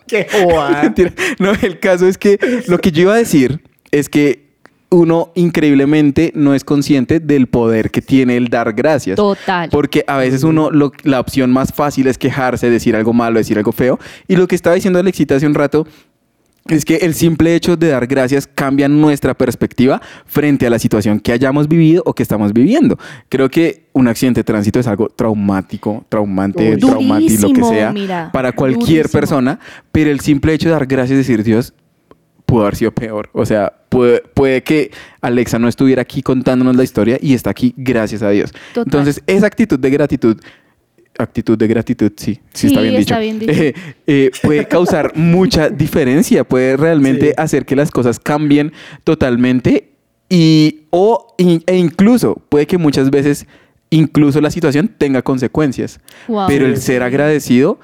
[0.07, 0.81] Qué joda.
[0.83, 1.13] Mentira.
[1.39, 4.46] No, el caso es que lo que yo iba a decir es que
[4.89, 9.17] uno increíblemente no es consciente del poder que tiene el dar gracias.
[9.17, 9.69] Total.
[9.69, 13.57] Porque a veces uno, lo- la opción más fácil es quejarse, decir algo malo, decir
[13.57, 13.99] algo feo.
[14.27, 15.85] Y lo que estaba diciendo Alexita hace un rato
[16.69, 21.19] es que el simple hecho de dar gracias cambia nuestra perspectiva frente a la situación
[21.21, 22.97] que hayamos vivido o que estamos viviendo.
[23.29, 28.29] Creo que un accidente de tránsito es algo traumático, traumante, traumante, lo que sea, mira,
[28.33, 29.11] para cualquier durísimo.
[29.11, 29.59] persona.
[29.93, 31.73] Pero el simple hecho de dar gracias y decir Dios,
[32.47, 33.29] pudo haber sido peor.
[33.33, 34.89] O sea, puede, puede que
[35.21, 38.51] Alexa no estuviera aquí contándonos la historia y está aquí gracias a Dios.
[38.73, 38.83] Total.
[38.85, 40.37] Entonces, esa actitud de gratitud,
[41.19, 43.51] actitud de gratitud, sí, sí, Sí, está bien dicho, está bien dicho.
[43.51, 43.73] eh,
[44.07, 47.33] eh, puede causar mucha diferencia, puede realmente Sí.
[47.37, 48.71] hacer que las cosas cambien
[49.03, 49.89] totalmente
[50.29, 53.47] y o in- e incluso puede que muchas veces
[53.89, 56.47] incluso la situación tenga consecuencias, Wow.
[56.47, 57.79] pero el ser agradecido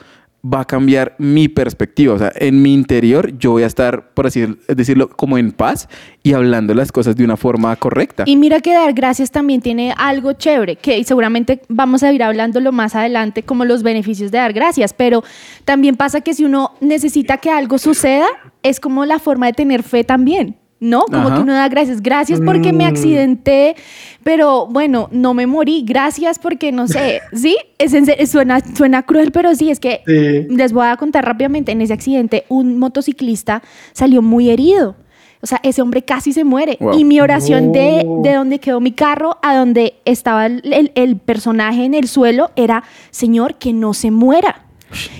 [0.46, 2.14] va a cambiar mi perspectiva.
[2.14, 5.88] O sea, en mi interior yo voy a estar, por así decirlo, como en paz
[6.22, 8.24] y hablando las cosas de una forma correcta.
[8.26, 12.72] Y mira que dar gracias también tiene algo chévere, que seguramente vamos a ir hablándolo
[12.72, 15.24] más adelante como los beneficios de dar gracias, pero
[15.66, 18.28] también pasa que si uno necesita que algo suceda,
[18.64, 20.58] es como la forma de tener fe también.
[20.84, 21.04] ¿No?
[21.06, 21.36] Como Ajá.
[21.36, 22.02] que uno da gracias.
[22.02, 22.88] Gracias porque me Mm.
[22.88, 23.76] accidenté,
[24.24, 25.84] pero bueno, no me morí.
[25.88, 27.22] Gracias porque no sé.
[27.34, 30.54] Sí, es en serio, suena, suena cruel, pero sí, es que Sí.
[30.56, 31.72] les voy a contar rápidamente.
[31.72, 34.96] En ese accidente, un motociclista salió muy herido.
[35.42, 36.78] O sea, ese hombre casi se muere.
[36.80, 36.98] Wow.
[36.98, 41.18] Y mi oración de, de donde quedó mi carro a donde estaba el, el- el
[41.18, 44.66] personaje en el suelo era, Señor, que no se muera.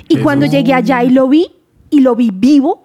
[0.08, 1.52] Y cuando llegué allá y lo vi,
[1.90, 2.84] y lo vi vivo,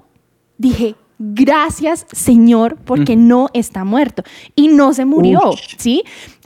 [0.59, 4.23] dije, gracias, Señor, porque no está muerto.
[4.55, 5.57] Y no se murió, Uy.
[5.77, 6.03] ¿sí?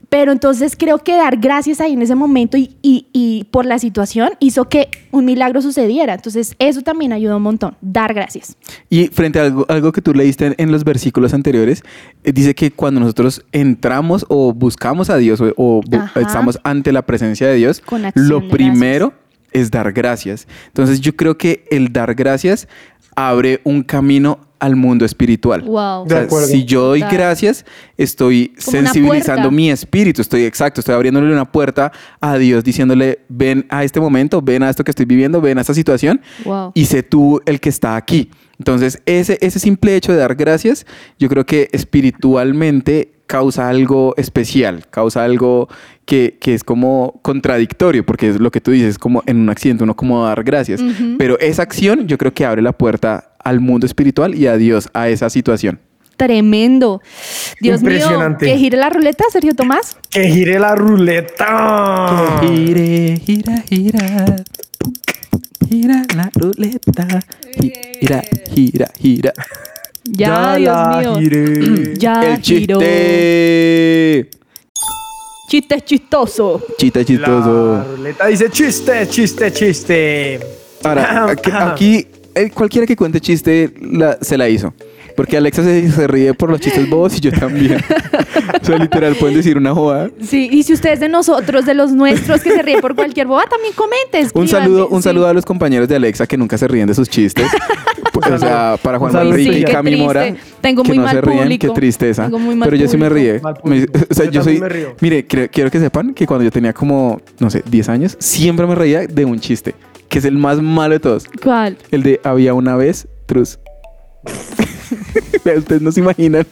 [0.09, 3.79] Pero entonces creo que dar gracias ahí en ese momento y, y- y por la
[3.79, 6.13] situación hizo que un milagro sucediera.
[6.13, 8.57] Entonces eso también ayudó un montón, dar gracias.
[8.91, 11.83] Y frente a algo, algo que tú leíste en, los versículos anteriores,
[12.25, 15.81] eh, dice que cuando nosotros entramos o buscamos a Dios o, o
[16.21, 19.15] estamos ante la presencia de Dios, Con lo primero
[19.53, 20.47] es dar gracias.
[20.67, 22.69] Entonces yo creo que el dar gracias
[23.17, 25.63] abre un camino al mundo espiritual.
[25.63, 26.05] Wow.
[26.05, 27.17] O sea, si yo doy Total.
[27.17, 27.65] gracias,
[27.97, 33.67] estoy Como sensibilizando mi espíritu, estoy exacto, estoy abriéndole una puerta a Dios diciéndole, ven
[33.71, 36.71] a este momento, ven a esto que estoy viviendo, ven a esta situación Wow.
[36.75, 38.31] y sé tú el que está aquí.
[38.59, 40.87] Entonces, ese, ese simple hecho de dar gracias,
[41.19, 45.69] yo creo que espiritualmente causa algo especial, causa algo
[46.05, 49.85] que, que es como contradictorio, porque es lo que tú dices, como en un accidente,
[49.85, 50.81] uno como dar gracias.
[51.19, 54.89] Pero esa acción yo creo que abre la puerta al mundo espiritual y a Dios,
[54.93, 55.81] a esa situación.
[56.17, 57.01] Tremendo.
[57.61, 58.47] Dios mío, Impresionante.
[58.47, 59.97] que gire la ruleta, Sergio Tomás.
[60.11, 62.39] Que gire la ruleta.
[62.43, 64.37] Gire, gira, gira.
[65.69, 67.21] Gira la ruleta.
[68.01, 68.23] Gira,
[68.55, 69.33] gira, gira.
[70.05, 71.17] Ya, Dios la mío.
[71.19, 71.95] giré.
[71.99, 72.79] Ya El giró.
[72.79, 74.31] chiste.
[75.49, 76.63] Chiste chistoso.
[76.79, 77.85] Chiste La chistoso.
[77.97, 80.41] ruleta dice chiste, chiste, chiste.
[80.83, 84.73] Ahora, aquí, aquí, eh, cualquiera que cuente chiste la- se la hizo.
[85.17, 87.77] Porque Alexa se, se ríe por los chistes bobos y yo también.
[88.63, 90.11] o sea, literal, pueden decir una joda.
[90.23, 93.27] Sí, y si usted es de nosotros, de los nuestros, que se ríe por cualquier
[93.27, 94.27] boba, también comente.
[94.39, 95.09] Un saludo, un sí.
[95.09, 97.47] saludo a los compañeros de Alexa que nunca se ríen de sus chistes.
[98.15, 99.13] o sea, para Juan.
[99.13, 99.97] Manrique Sí, y Cami.
[99.97, 100.35] Mora.
[100.61, 101.67] Tengo que muy no mal se ríen, público.
[101.69, 102.25] qué tristeza.
[102.25, 103.41] Tengo muy mal Pero yo sí me ríe.
[103.65, 104.59] Me- o sea, Yo yo soy.
[104.61, 104.95] me río.
[105.01, 108.67] Mire, cre- quiero que sepan que cuando yo tenía como, no sé, 10 años, siempre
[108.67, 109.75] me reía de un chiste,
[110.09, 111.25] que es el más malo de todos.
[111.43, 111.77] ¿Cuál?
[111.91, 113.59] El de había una vez, Truz.
[115.57, 116.47] Ustedes no se imaginan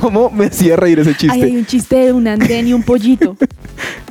[0.00, 1.30] cómo me hacía reír ese chiste.
[1.34, 3.36] Ay, hay un chiste de un andén y un pollito.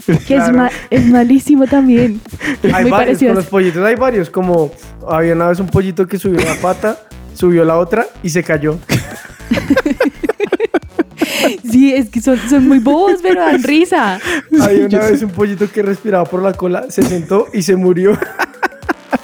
[0.05, 0.57] Que es, Claro.
[0.57, 2.19] ma- es malísimo también.
[2.63, 3.29] Es Hay muy varios, parecido.
[3.33, 4.71] con los pollitos hay varios, como
[5.07, 6.99] había una vez un pollito que subió una pata,
[7.35, 8.79] subió la otra y se cayó.
[11.69, 14.19] Sí, es que son, son muy bobos, pero dan risa.
[14.51, 18.17] Yo una vez un pollito que respiraba por la cola, se sentó y se murió.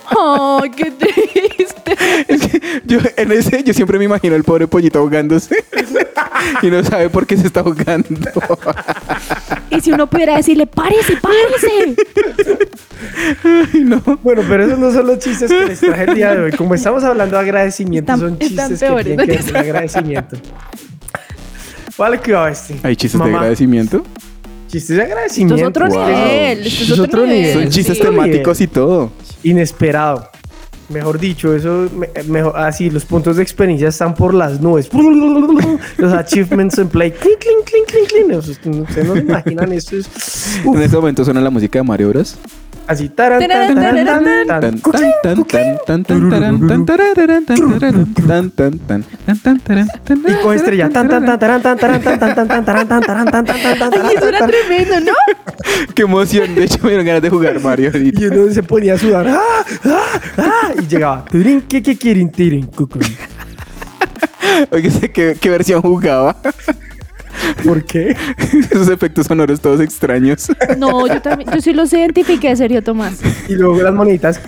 [0.09, 1.77] ¡Ay, qué triste!
[2.27, 5.63] Es que yo, en ese, yo siempre me imagino el pobre pollito ahogándose
[6.61, 8.07] y no sabe por qué se está ahogando.
[9.69, 11.95] Y si uno pudiera decirle, párese, párese.
[13.43, 14.01] Ay, no.
[14.23, 16.51] Bueno, pero esos no son los chistes que les traje el día de hoy.
[16.51, 20.37] Como estamos hablando de agradecimiento, Están- son chistes que tienen que ver con agradecimiento.
[21.97, 22.75] Vale, que va este.
[22.83, 24.03] ¿Hay chistes de agradecimiento?
[24.69, 25.55] Chistes de Esto agradecimiento.
[25.63, 26.05] es otro Wow.
[26.07, 26.59] nivel.
[26.67, 27.39] Esto es Es otro, otro nivel.
[27.41, 27.53] nivel.
[27.63, 28.03] Son chistes sí.
[28.03, 29.11] temáticos y todo.
[29.49, 30.29] Inesperado.
[30.89, 34.89] Mejor dicho, eso, me- mejor, así, los puntos de experiencia están por las nubes.
[35.97, 37.12] Los achievements en play.
[37.12, 38.38] Clink, clink, clink, clink, clink.
[38.89, 40.07] Ustedes no se imaginan, esto es
[40.63, 42.38] uf, En este momento suena la música de Mario Bros.
[42.88, 43.10] Así.
[43.10, 44.82] taran, tan, taran, tan, tan, Tan, tan.
[45.21, 49.60] tan, tan, tan, tan, tan, taran, tan, tarararán, tan, tararán, tan, tan, tan, tan, tan,
[49.60, 50.89] tarán, tan, Y con estrella.
[50.89, 53.62] Tan, tan, tan, taran, tan, taran, tan, tan, tan, tan, taran, tan, taran, tan, tan,
[53.62, 54.50] tan, tan, Ay, eso era tan.
[54.50, 55.13] tremendo, ¿no?
[55.93, 56.56] Qué emoción.
[56.56, 58.21] De hecho, me dieron ganas de jugar Mario ahorita.
[58.21, 59.28] Y uno se ponía a sudar.
[59.28, 59.39] ¡Ah!
[59.86, 60.19] ¡Ah!
[60.38, 60.71] ¡Ah!
[60.82, 61.26] Y llegaba.
[61.26, 61.82] Tirin, qué,
[65.39, 66.36] qué versión jugaba.
[67.63, 68.15] ¿Por qué?
[68.71, 70.47] Esos efectos sonoros todos extraños.
[70.77, 73.19] No, yo también, yo sí los identifiqué, Sergio Tomás.
[73.47, 74.39] Y luego las monitas.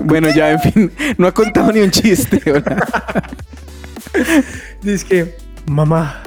[0.00, 2.40] Bueno, ya, en fin, no ha contado ni un chiste.
[4.82, 6.22] Dice que, mamá,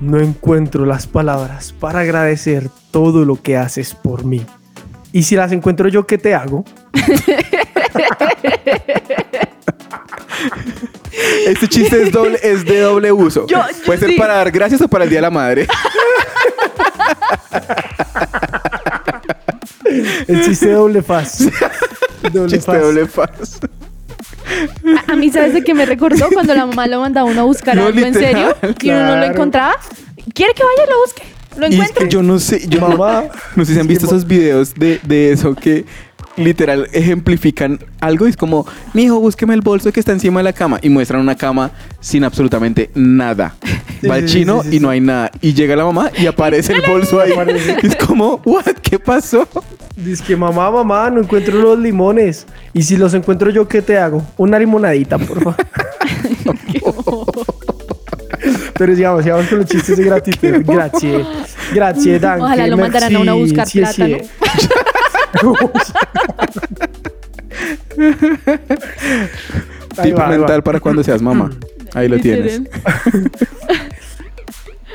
[0.00, 4.44] no encuentro las palabras para agradecer todo lo que haces por mí.
[5.12, 6.64] Y si las encuentro yo, ¿qué te hago?
[11.46, 13.46] Este chiste es, doble, es de doble uso.
[13.46, 14.16] Yo- Puede ser sí.
[14.16, 15.66] para dar gracias o para el Día de la Madre.
[20.26, 21.38] El chiste de doble faz.
[22.32, 22.80] Doble Chiste faz.
[22.80, 23.60] doble faz.
[25.08, 26.28] A, a mí, ¿sabes de qué me recordó?
[26.32, 28.90] Cuando la mamá lo mandaba a uno a buscar No, algo en literal, serio y
[28.90, 29.32] uno no lo claro.
[29.32, 29.76] encontraba.
[30.34, 31.22] ¿Quiere que vaya y lo busque?
[31.56, 32.04] ¿Lo Y es encuentre?
[32.04, 33.24] que yo no sé, yo no- Mamá.
[33.56, 35.84] no, sé si han visto esos videos de, de eso que
[36.36, 40.52] literal ejemplifican algo y es como, mijo, búsqueme el bolso que está encima de la
[40.52, 43.54] cama y muestran una cama sin absolutamente nada.
[44.02, 45.30] Sí, Va el chino sí, sí, y no hay nada.
[45.40, 47.30] Y llega la mamá y aparece el bolso ahí.
[47.82, 49.46] Y es como, what, ¿qué pasó?
[49.94, 52.48] Dice que, mamá, mamá, no encuentro los limones.
[52.72, 54.26] Y si los encuentro yo, ¿qué te hago?
[54.36, 55.54] Una limonadita, por favor.
[58.76, 60.64] Pero sigamos, sigamos con los chistes de gratitud.
[60.64, 61.26] Gracias.
[61.72, 62.44] Gracias, danke.
[62.44, 64.16] Ojalá lo mandaran a uno a merci, buscar sí, plátano.
[70.02, 71.50] Tip mental para cuando seas mamá.
[71.94, 72.62] Ahí lo tienes.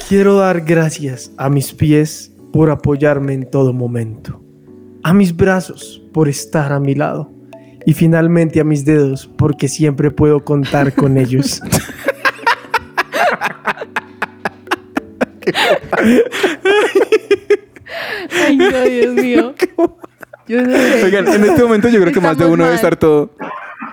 [0.10, 4.41] Quiero dar gracias a mis pies por apoyarme en todo momento,
[5.04, 7.32] a mis brazos por estar a mi lado
[7.86, 11.62] y finalmente a mis dedos porque siempre puedo contar con ellos.
[18.47, 19.56] Ay, no, Dios mío.
[20.48, 21.04] Yo no sé.
[21.04, 22.76] Oigan, en este momento yo creo que más de Estamos uno debe mal.
[22.76, 23.32] estar todo.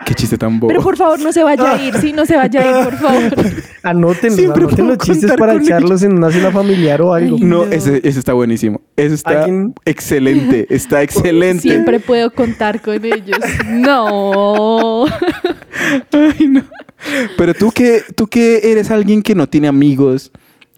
[0.06, 0.68] Qué chiste tan bobo.
[0.68, 1.94] Pero por favor, no se vaya a ir.
[1.96, 3.22] Sí, no se vaya a ir, por favor.
[3.82, 7.14] Anoten, Siempre anoten puedo los chistes contar para con echarlos en una cena familiar o
[7.14, 7.36] algo.
[7.36, 7.72] Ay, No, No.
[7.72, 8.82] ese, ese está buenísimo.
[8.96, 9.74] Ese está ¿Alguien?
[9.86, 10.66] excelente.
[10.68, 11.62] Está excelente.
[11.62, 13.38] Siempre puedo contar con ellos.
[13.66, 15.06] No.
[16.12, 16.62] Ay, no.
[17.36, 20.32] Pero tú que, tú que eres alguien que no tiene amigos,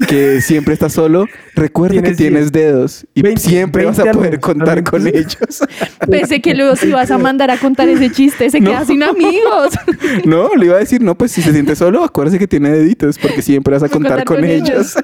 [0.08, 4.40] que siempre está solo, recuerda que Tienes dedos y 20, siempre vas a 20 poder
[4.40, 5.36] contar con ellos.
[6.10, 8.70] Pensé que luego si vas a mandar a contar ese chiste, se No.
[8.70, 9.74] queda sin amigos.
[10.24, 13.18] No, le iba a decir, no, pues si se siente solo, acuérdese que tiene deditos,
[13.18, 14.94] porque siempre vas a contar con, ellos.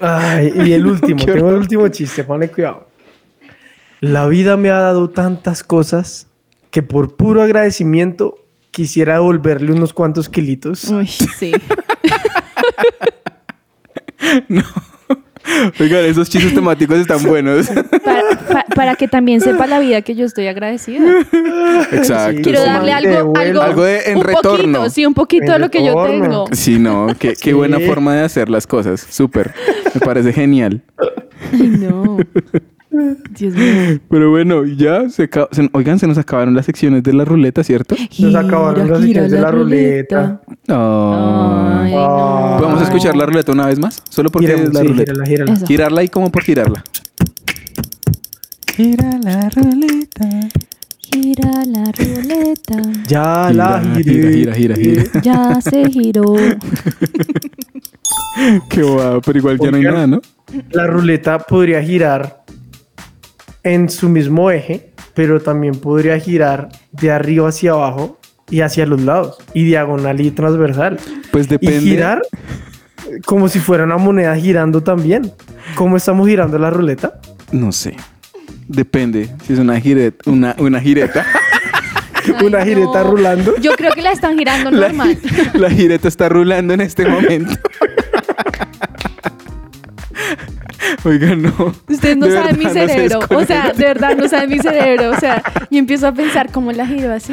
[0.00, 2.88] Ay, y el último, tengo el último chiste, ponle cuidado.
[4.00, 6.28] La vida me ha dado tantas cosas
[6.70, 8.36] que por puro agradecimiento
[8.70, 10.84] quisiera devolverle unos cuantos kilitos.
[10.84, 11.52] Uy, sí.
[15.80, 17.68] Oigan, esos chistes temáticos están buenos.
[18.04, 21.00] Para, pa- para que también sepa la vida que yo estoy agradecida.
[21.92, 22.42] Exacto.
[22.42, 24.78] Quiero darle algo, algo, Algo de- en un retorno.
[24.80, 26.44] Poquito, sí, un poquito En de lo que yo tengo.
[26.52, 27.52] Sí, no, qué, qué Sí.
[27.52, 29.00] buena forma de hacer las cosas.
[29.08, 29.54] Súper.
[29.94, 30.82] Me parece genial.
[31.52, 32.18] Ay, no.
[32.90, 34.00] Dios mío.
[34.08, 37.62] Pero bueno, ya se, acaba- se- Oigan, se nos acabaron las secciones de la ruleta,
[37.62, 37.94] ¿cierto?
[38.18, 40.40] Nos acabaron las secciones de la ruleta.
[40.68, 42.56] Ay, no.
[42.58, 44.02] ¿Podemos escuchar la ruleta una vez más?
[44.08, 45.12] Solo porque Giremos, es la sí, ruleta.
[45.12, 45.66] gírala, gírala.
[45.66, 46.82] Girarla y como por girarla.
[48.74, 50.28] Gira la ruleta.
[50.98, 52.82] Gira la ruleta.
[53.06, 54.32] Ya la Gira, giré.
[54.32, 55.04] gira, gira, gira.
[55.22, 56.34] Ya se giró.
[58.70, 60.20] Qué guau, pero igual ya no hay nada, ¿no?
[60.70, 62.44] La ruleta podría girar
[63.62, 68.18] en su mismo eje, pero también podría girar de arriba hacia abajo
[68.50, 70.98] y hacia los lados, y diagonal y transversal.
[71.30, 71.76] Pues depende.
[71.78, 72.22] Y girar
[73.26, 75.32] como si fuera una moneda girando también.
[75.74, 77.20] ¿Cómo estamos girando la ruleta?
[77.52, 77.94] No sé.
[78.66, 79.28] Depende.
[79.46, 80.30] Si es una gireta.
[80.30, 81.26] Una, una gireta.
[81.34, 83.10] Ay, Una gireta no.
[83.10, 83.56] rulando.
[83.60, 85.18] Yo creo que la están girando La, normal.
[85.54, 87.52] la gireta está rulando en este momento.
[91.04, 91.74] Oigan, no.
[91.88, 93.20] Ustedes no De saben mi verdad, no se cerebro.
[93.30, 95.10] o sea, de verdad no saben mi cerebro.
[95.10, 97.32] O sea, yo empiezo a pensar cómo la giro así.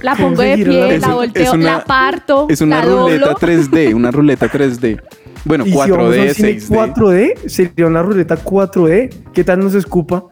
[0.00, 3.38] La ¿Cómo pongo de pie, la- volteo, una- la parto, Es una la ruleta doblo.
[3.38, 3.94] 3D.
[3.94, 5.00] Una ruleta 3D.
[5.44, 6.94] Bueno, Y si vamos a 4D, un cine 6D.
[6.94, 9.10] 4D, sería una ruleta 4D.
[9.32, 10.24] ¿Qué tal nos escupa?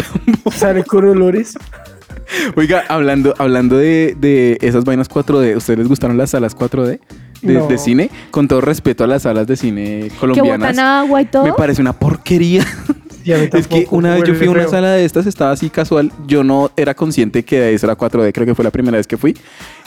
[0.52, 1.58] Sale con olores.
[2.56, 7.00] Oiga, hablando, hablando de, de esas vainas 4D, ¿ustedes les gustaron las salas 4D
[7.42, 7.66] de, No.
[7.66, 8.10] de cine?
[8.30, 10.70] Con todo respeto a las salas de cine Que colombianas.
[10.72, 11.44] botan agua y todo.
[11.44, 12.64] Me parece una porquería.
[13.24, 15.50] Y a mí Es que una vez yo fui a una sala de estas, estaba
[15.52, 16.10] así casual.
[16.26, 19.16] Yo no era consciente que eso era 4D, creo que fue la primera vez que
[19.18, 19.36] fui.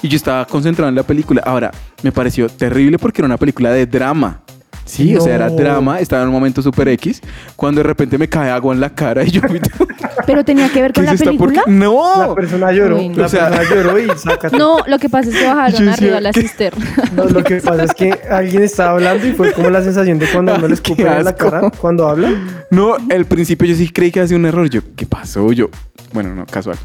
[0.04, 1.42] Y yo estaba concentrado en la película.
[1.46, 1.72] Ahora,
[2.04, 4.42] me pareció terrible porque era una película de drama.
[4.86, 7.22] Sí, o sea, era drama, estaba en un momento super X,
[7.56, 9.42] cuando de repente me cae agua en la cara y yo...
[10.26, 11.64] Pero tenía que ver ¿Qué con la película.
[11.68, 12.28] ¡No!
[12.28, 12.98] La persona lloró.
[12.98, 13.18] Uy, no.
[13.18, 14.58] La O sea- persona lloró y sácate.
[14.58, 16.86] No, lo que pasa es que bajaron arriba la cisterna.
[17.16, 20.28] No, lo que pasa es que alguien estaba hablando y fue como la sensación de
[20.28, 22.32] cuando uno le en la cara cuando habla.
[22.70, 24.70] No, al principio yo sí creí que hacía un error.
[24.70, 25.52] Yo, ¿qué pasó?
[25.52, 25.70] Yo,
[26.14, 26.78] bueno, no, casual.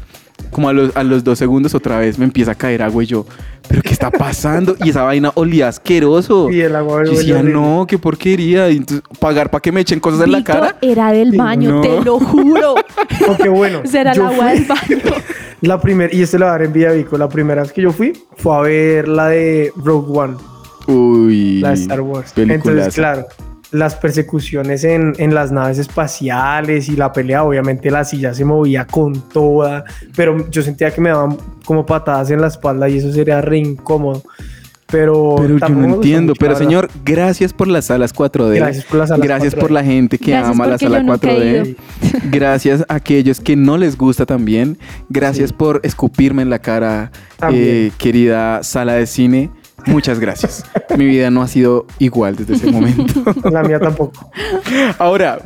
[0.51, 3.07] Como a los, a los dos segundos otra vez me empieza a caer agua y
[3.07, 3.25] yo,
[3.67, 4.75] ¿pero qué está pasando?
[4.83, 6.49] Y esa vaina olía asqueroso.
[6.49, 8.69] Y el agua Yo decía, no, qué porquería.
[8.69, 10.75] Y entonces, pagar para que me echen cosas en la cara.
[10.81, 11.81] era del baño, No.
[11.81, 12.75] te lo juro.
[13.27, 15.15] Aunque bueno, Será el yo agua fui- del baño.
[15.61, 17.81] La primera, y este lo va a dar en Vía Vico, la primera vez que
[17.81, 20.37] yo fui fue a ver la de Rogue One,
[20.87, 21.59] Uy.
[21.59, 22.31] la de Star Wars.
[22.37, 23.25] Entonces, claro,
[23.71, 28.85] las persecuciones en, en las naves espaciales y la pelea, obviamente la silla se movía
[28.85, 29.83] con toda,
[30.15, 33.59] pero yo sentía que me daban como patadas en la espalda y eso sería re
[33.59, 34.23] incómodo.
[34.91, 36.31] Pero, Pero yo no entiendo.
[36.31, 38.55] mucho, Pero señor, gracias por las salas 4D.
[38.55, 39.59] Gracias por las salas Gracias 4D.
[39.59, 41.75] por la gente que Gracias ama la sala yo nunca he 4D.
[42.31, 44.79] Gracias a aquellos que no les gusta también.
[45.09, 45.55] Gracias Sí.
[45.55, 47.11] por escupirme en la cara,
[47.51, 49.51] eh, querida sala de cine.
[49.85, 50.63] Muchas gracias.
[50.97, 53.23] Mi vida no ha sido igual desde ese momento.
[53.51, 54.31] La mía tampoco.
[54.97, 55.39] Ahora,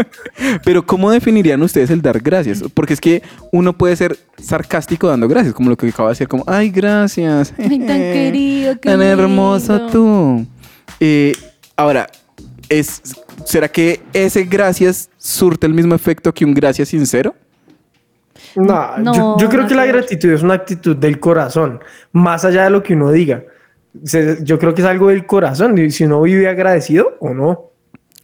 [0.64, 2.64] pero ¿cómo definirían ustedes el dar gracias?
[2.74, 6.28] Porque es que uno puede ser sarcástico dando gracias, como lo que acaba de decir,
[6.28, 7.54] como, ay, gracias.
[7.58, 9.92] Ay, tan querido, qué Tan hermoso lindo".
[9.92, 10.46] tú.
[11.00, 11.36] Eh,
[11.76, 12.06] ahora,
[12.68, 13.02] es,
[13.44, 17.34] ¿será que ese gracias surte el mismo efecto que un gracias sincero?
[18.56, 21.80] No, No, yo, yo creo no que la gratitud es una actitud del corazón,
[22.12, 23.42] más allá de lo que uno diga.
[24.04, 27.70] Se- Yo creo que es algo del corazón, y si uno vive agradecido o no.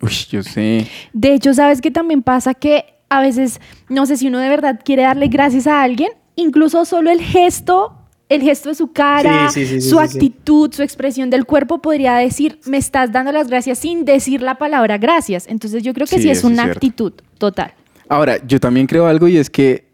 [0.00, 0.86] Uy, yo sé.
[1.12, 2.54] De hecho, ¿sabes qué también pasa?
[2.54, 6.84] Que a veces, no sé si uno de verdad quiere darle gracias a alguien, incluso
[6.84, 7.94] solo el gesto,
[8.28, 10.16] el gesto de su cara, Sí, sí, sí, sí, su sí, sí.
[10.16, 14.56] actitud, su expresión del cuerpo podría decir, me estás dando las gracias sin decir la
[14.56, 15.46] palabra gracias.
[15.48, 17.72] Entonces yo creo que Sí, sí, es una actitud total.
[18.08, 19.84] Ahora, yo también creo algo y es que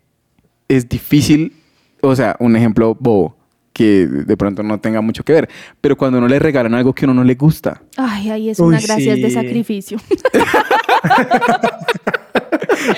[0.68, 1.52] es difícil
[2.02, 3.36] o sea, un ejemplo bobo
[3.80, 5.48] que de pronto no tenga mucho que ver,
[5.80, 8.58] pero cuando uno le regalan algo que a uno no le gusta, Ay, ahí es
[8.60, 9.98] Uy, una gracias de sacrificio.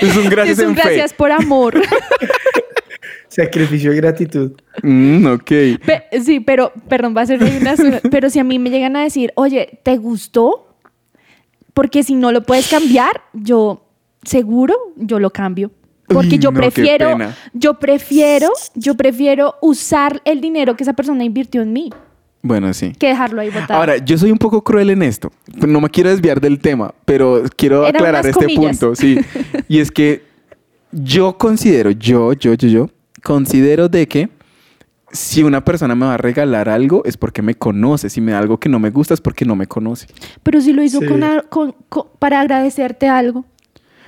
[0.01, 0.83] es un gracias es un en fe.
[0.83, 1.81] gracias por amor.
[3.29, 4.53] Sacrificio y gratitud.
[4.83, 5.51] Mm, ok.
[5.87, 7.75] Pe- sí, pero, perdón, va a ser una
[8.11, 10.77] Pero si a mí me llegan a decir, oye, ¿te gustó?
[11.73, 13.87] Porque si no lo puedes cambiar, yo
[14.25, 15.71] seguro yo lo cambio.
[16.15, 17.17] Porque Uy, yo no, prefiero,
[17.53, 21.91] yo prefiero, yo prefiero usar el dinero que esa persona invirtió en mí
[22.43, 22.93] Bueno, sí.
[22.99, 23.75] que dejarlo ahí botado.
[23.79, 25.31] Ahora, yo soy un poco cruel en esto.
[25.67, 28.79] No me quiero desviar del tema, pero quiero Eran aclarar este comillas.
[28.79, 29.19] punto, sí.
[29.69, 30.23] Y es que
[30.91, 32.91] yo considero, yo, yo, yo, yo,
[33.23, 34.29] considero de que
[35.13, 38.09] si una persona me va a regalar algo es porque me conoce.
[38.11, 40.07] Si me da algo que no me gusta es porque no me conoce.
[40.43, 41.07] Pero si lo hizo Sí.
[41.07, 43.45] con con- con- para agradecerte algo.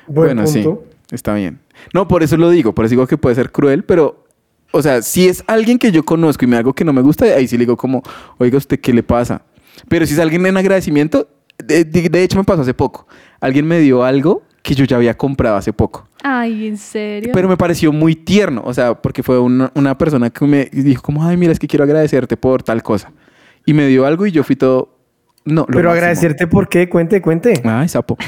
[0.07, 0.83] Buen bueno, punto.
[1.09, 1.59] sí, está bien.
[1.93, 4.25] No, por eso lo digo, por eso digo que puede ser cruel, pero,
[4.73, 7.03] o sea, si es alguien que yo conozco y me da algo que no me
[7.03, 8.03] gusta, ahí sí le digo como,
[8.39, 9.43] oiga, ¿usted qué le pasa?
[9.89, 11.29] Pero si es alguien en agradecimiento,
[11.59, 13.07] de, de- de hecho me pasó hace poco.
[13.41, 16.09] Alguien me dio algo que yo ya había comprado hace poco.
[16.23, 17.33] Ay, ¿en serio?
[17.35, 21.03] Pero me pareció muy tierno, o sea, porque fue una, una persona que me dijo
[21.03, 23.13] como, ay, mira, es que quiero agradecerte por tal cosa.
[23.67, 24.97] Y me dio algo y yo fui todo,
[25.45, 25.93] no, lo Pero máximo.
[25.93, 27.61] agradecerte por qué, cuente, cuente.
[27.65, 28.17] Ay, sapo.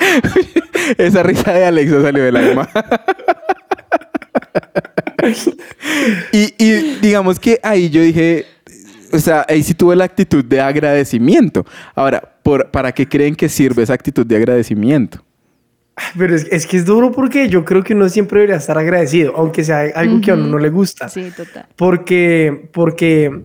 [0.98, 2.68] Esa risa de Alexa salió del alma.
[6.32, 8.46] y, y digamos que ahí yo dije,
[9.12, 11.64] o sea, ahí sí tuve la actitud de agradecimiento.
[11.94, 15.24] Ahora, por, ¿para qué creen que sirve esa actitud de agradecimiento?
[16.16, 19.34] Pero es, es que es duro porque yo creo que uno siempre debería estar agradecido,
[19.36, 21.08] aunque sea algo que a uno no le gusta.
[21.08, 21.66] Sí, total.
[21.76, 23.42] Porque, porque,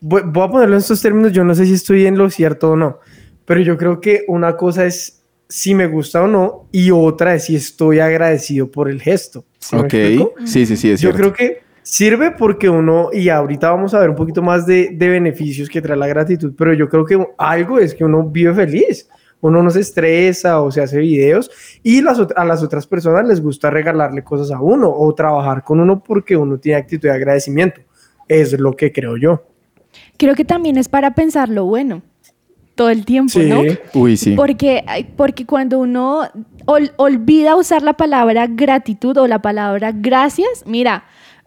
[0.00, 2.72] voy, voy a ponerlo en estos términos, yo no sé si estoy en lo cierto
[2.72, 3.00] o no,
[3.44, 5.19] pero yo creo que una cosa es
[5.50, 9.44] si me gusta o no y otra es si estoy agradecido por el gesto.
[9.58, 10.36] ¿Sí ok.
[10.44, 11.18] Sí, sí, sí, es Yo cierto.
[11.18, 15.08] creo que sirve porque uno, y ahorita vamos a ver un poquito más de, de
[15.08, 19.08] beneficios que trae la gratitud, pero yo creo que algo es que uno vive feliz.
[19.42, 21.50] Uno no se estresa o se hace videos
[21.82, 25.80] y las, a las otras personas les gusta regalarle cosas a uno o trabajar con
[25.80, 27.80] uno porque uno tiene actitud de agradecimiento.
[28.28, 29.46] Es lo que creo yo.
[30.18, 32.02] Creo que también es para pensar lo bueno
[32.80, 33.46] todo el tiempo, Sí.
[33.46, 33.60] ¿no?
[33.92, 34.32] Uy, sí.
[34.34, 34.82] Porque,
[35.14, 36.22] porque cuando uno
[36.64, 41.04] ol- olvida usar la palabra gratitud o la palabra gracias, mira,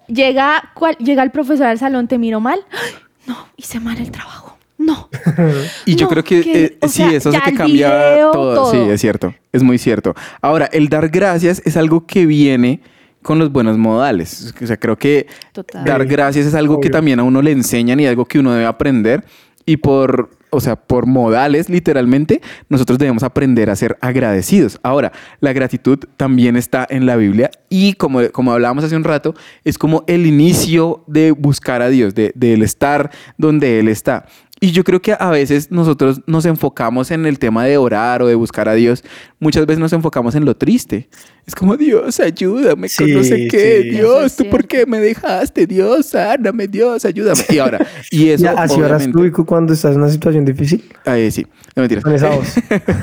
[0.08, 2.92] llega, cual- llega el profesor al salón, te miro mal, ¡ay!
[3.26, 5.10] no, hice mal el trabajo, no.
[5.88, 8.70] Y yo creo que, que, eh, sí, sea, eso hace que cambia video, todo.
[8.72, 9.34] Sí, es cierto.
[9.52, 10.14] Es muy cierto.
[10.40, 12.80] Ahora, el dar gracias es algo que viene
[13.24, 14.54] con los buenos modales.
[14.62, 15.84] O sea, creo que Total.
[15.84, 18.66] dar gracias es algo que también a uno le enseñan y algo que uno debe
[18.68, 19.24] aprender.
[19.66, 24.80] Y por, o sea, por modales, literalmente, nosotros debemos aprender a ser agradecidos.
[24.84, 29.34] Ahora, la gratitud también está en la Biblia y como, como hablábamos hace un rato,
[29.64, 34.26] es como el inicio de buscar a Dios, de, del estar donde Él está.
[34.64, 38.28] Y yo creo que a veces nosotros nos enfocamos en el tema de orar o
[38.28, 39.04] de buscar a Dios.
[39.40, 41.10] Muchas veces nos enfocamos en lo triste.
[41.46, 43.80] Es como, Dios, ayúdame con no sé Sí, qué.
[43.84, 43.90] sí.
[43.90, 45.68] Dios, es ¿tú por qué me dejaste?
[45.68, 47.44] Dios, sáname, Dios, ayúdame.
[47.50, 50.82] Y ahora, y eso Ya, así oras tú cuando estás en una situación difícil.
[51.04, 51.46] Ay, sí,
[51.76, 52.06] no mentiras.
[52.06, 52.54] Con esa voz.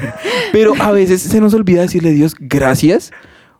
[0.52, 3.10] Pero a veces se nos olvida decirle a Dios gracias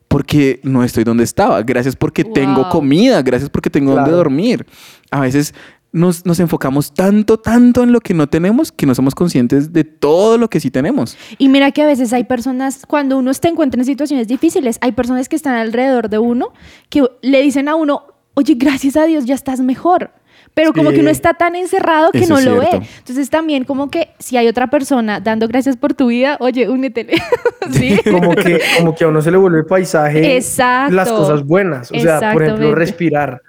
[0.09, 1.63] porque no estoy donde estaba.
[1.63, 2.71] Gracias porque tengo Wow.
[2.71, 3.23] comida.
[3.23, 4.17] Gracias porque tengo donde Claro.
[4.17, 4.67] dormir.
[5.11, 5.55] A veces
[5.93, 9.85] nos, nos enfocamos tanto, tanto en lo que no tenemos que no somos conscientes de
[9.85, 11.17] todo lo que sí tenemos.
[11.39, 14.93] Y mira que a veces hay personas, cuando uno se encuentra en situaciones difíciles, hay
[14.93, 16.53] personas que están alrededor de uno
[16.89, 20.13] que le dicen a uno, oye, gracias a Dios ya estás mejor.
[20.55, 20.97] Pero como Sí.
[20.97, 22.81] que uno está tan encerrado que Eso no es lo cierto.
[22.81, 22.87] ve.
[22.99, 27.15] Entonces también como que si hay otra persona dando gracias por tu vida, oye, únetele.
[27.71, 28.01] ¿Sí?
[28.11, 30.95] Como que, como que a uno se le vuelve paisaje Exacto.
[30.95, 31.93] las cosas buenas.
[31.93, 33.43] O sea, por ejemplo, respirar.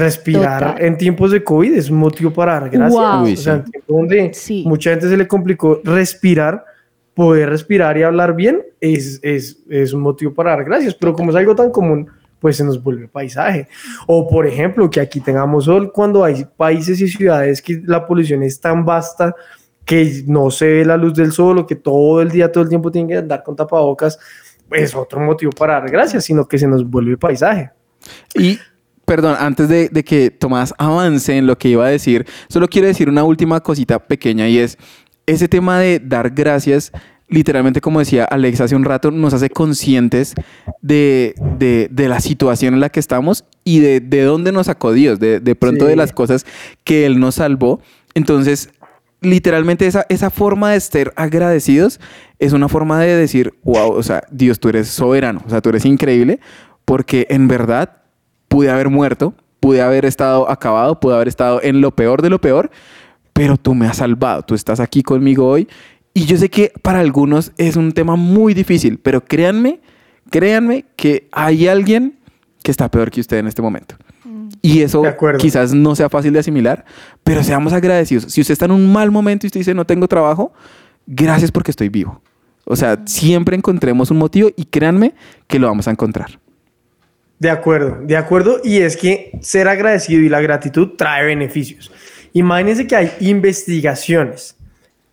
[0.00, 0.84] Respirar Total.
[0.84, 2.92] en tiempos de COVID es un motivo para dar gracias.
[3.00, 3.22] Wow.
[3.24, 4.64] Uy, O sea, en tiempos donde Sí.
[4.66, 6.64] mucha gente se le complicó respirar,
[7.14, 10.94] poder respirar y hablar bien es, es, es un motivo para dar gracias.
[10.94, 13.68] Pero como es algo tan común, pues se nos vuelve paisaje.
[14.06, 18.42] O por ejemplo, que aquí tengamos sol cuando hay países y ciudades que la polución
[18.42, 19.34] es tan vasta
[19.84, 22.68] que no se ve la luz del sol o que todo el día, todo el
[22.70, 24.18] tiempo tienen que andar con tapabocas,
[24.70, 27.70] es otro motivo para dar gracias, sino que se nos vuelve paisaje.
[28.34, 28.58] Y,
[29.10, 32.86] perdón, antes de, de que Tomás avance en lo que iba a decir, solo quiero
[32.86, 34.78] decir una última cosita pequeña y es
[35.26, 36.92] ese tema de dar gracias.
[37.26, 40.34] Literalmente, como decía Alex hace un rato, nos hace conscientes
[40.80, 44.92] de, de- de la situación en la que estamos y de, de dónde nos sacó
[44.92, 45.90] Dios, de, de pronto Sí.
[45.90, 46.46] de las cosas
[46.84, 47.80] que Él nos salvó.
[48.14, 48.70] Entonces,
[49.22, 51.98] literalmente esa, esa forma de estar agradecidos
[52.38, 55.68] es una forma de decir, wow, o sea, Dios, tú eres soberano, o sea, tú
[55.70, 56.38] eres increíble
[56.84, 57.96] porque en verdad
[58.50, 62.40] pude haber muerto, pude haber estado acabado, pude haber estado en lo peor de lo
[62.40, 62.70] peor,
[63.32, 65.68] pero tú me has salvado, tú estás aquí conmigo hoy.
[66.12, 69.80] Y yo sé que para algunos es un tema muy difícil, pero créanme,
[70.30, 72.18] créanme que hay alguien
[72.64, 73.94] que está peor que usted en este momento.
[74.60, 75.04] Y eso
[75.38, 76.84] quizás no sea fácil de asimilar,
[77.22, 78.24] pero seamos agradecidos.
[78.32, 80.52] Si usted está en un mal momento y usted dice no tengo trabajo,
[81.06, 82.20] gracias porque estoy vivo.
[82.64, 85.14] O sea, siempre encontremos un motivo y créanme
[85.46, 86.40] que lo vamos a encontrar.
[87.40, 88.60] De acuerdo, de acuerdo.
[88.62, 91.90] Y es que ser agradecido y la gratitud trae beneficios.
[92.34, 94.56] Imagínense que hay investigaciones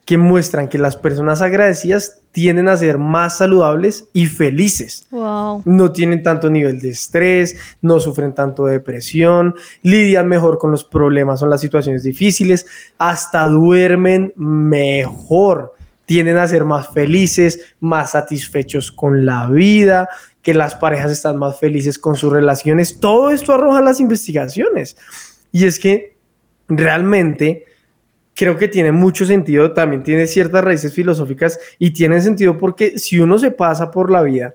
[0.05, 5.07] que muestran que las personas agradecidas tienden a ser más saludables y felices.
[5.09, 5.63] Wow.
[5.65, 10.83] No tienen tanto nivel de estrés, no sufren tanto de depresión, lidian mejor con los
[10.83, 12.67] problemas o las situaciones difíciles,
[12.97, 15.73] hasta duermen mejor,
[16.07, 20.07] tienden a ser más felices, más satisfechos con la vida,
[20.41, 23.01] que las parejas están más felices con sus relaciones.
[23.01, 24.95] Todo esto arroja las investigaciones.
[25.51, 26.15] Y es que
[26.69, 27.65] realmente
[28.33, 33.19] creo que tiene mucho sentido, también tiene ciertas raíces filosóficas y tiene sentido porque si
[33.19, 34.53] uno se pasa por la vida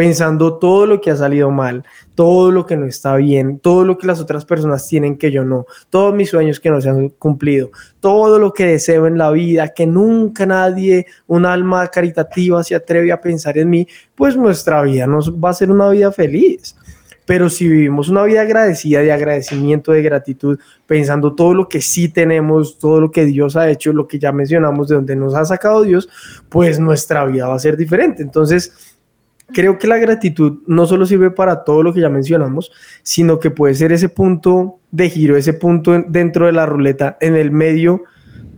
[0.00, 1.84] pensando todo lo que ha salido mal,
[2.14, 5.44] todo lo que no está bien, todo lo que las otras personas tienen que yo
[5.44, 7.70] no, todos mis sueños que no se han cumplido,
[8.00, 13.12] todo lo que deseo en la vida, que nunca nadie, un alma caritativa se atreve
[13.12, 16.74] a pensar en mí, pues nuestra vida no va a ser una vida feliz.
[17.26, 22.08] Pero si vivimos una vida agradecida, de agradecimiento, de gratitud, pensando todo lo que sí
[22.08, 25.44] tenemos, todo lo que Dios ha hecho, lo que ya mencionamos, de donde nos ha
[25.44, 26.08] sacado Dios,
[26.48, 28.22] pues nuestra vida va a ser diferente.
[28.22, 28.89] Entonces,
[29.52, 32.70] creo que la gratitud no solo sirve para todo lo que ya mencionamos,
[33.02, 37.16] sino que puede ser ese punto de giro, ese punto en- dentro de la ruleta,
[37.20, 38.04] en el medio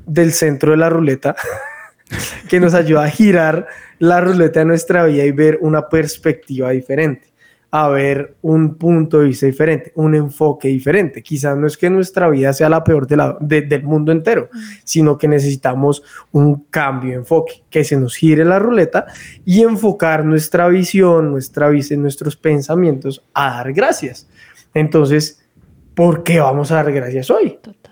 [0.07, 1.35] del centro de la ruleta,
[2.49, 3.67] que nos ayuda a girar
[3.99, 7.32] la ruleta de nuestra vida y ver una perspectiva diferente,
[7.75, 11.23] a ver un punto de vista diferente, un enfoque diferente.
[11.23, 14.51] Quizás no es que nuestra vida sea la peor de la- de- del mundo entero,
[14.85, 16.03] sino que necesitamos
[16.33, 19.07] un cambio de enfoque, que se nos gire la ruleta
[19.47, 24.29] y enfocar nuestra visión, nuestra visión, nuestros pensamientos a dar gracias.
[24.75, 25.43] Entonces,
[25.95, 27.59] ¿por qué vamos a dar gracias hoy?
[27.63, 27.92] Total.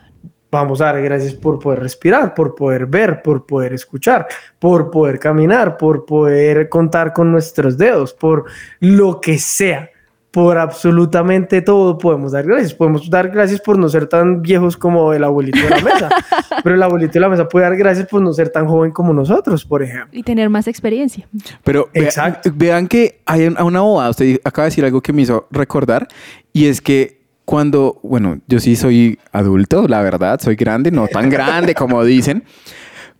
[0.52, 4.26] Vamos a dar gracias por poder respirar, por poder ver, por poder escuchar,
[4.58, 8.44] por poder caminar, por poder contar con nuestros dedos, por
[8.80, 9.90] lo que sea.
[10.32, 12.72] Por absolutamente todo podemos dar gracias.
[12.72, 16.08] Podemos dar gracias por no ser tan viejos como el abuelito de la mesa.
[16.62, 19.12] Pero el abuelito de la mesa puede dar gracias por no ser tan joven como
[19.12, 20.08] nosotros, por ejemplo.
[20.16, 21.28] Y tener más experiencia.
[21.64, 22.50] Pero Exacto.
[22.54, 24.10] vean que hay un- una bobada.
[24.10, 26.06] Usted acaba de decir algo que me hizo recordar.
[26.52, 31.28] Y es que cuando, bueno, yo sí soy adulto, la verdad, soy grande, no tan
[31.30, 32.44] grande como dicen.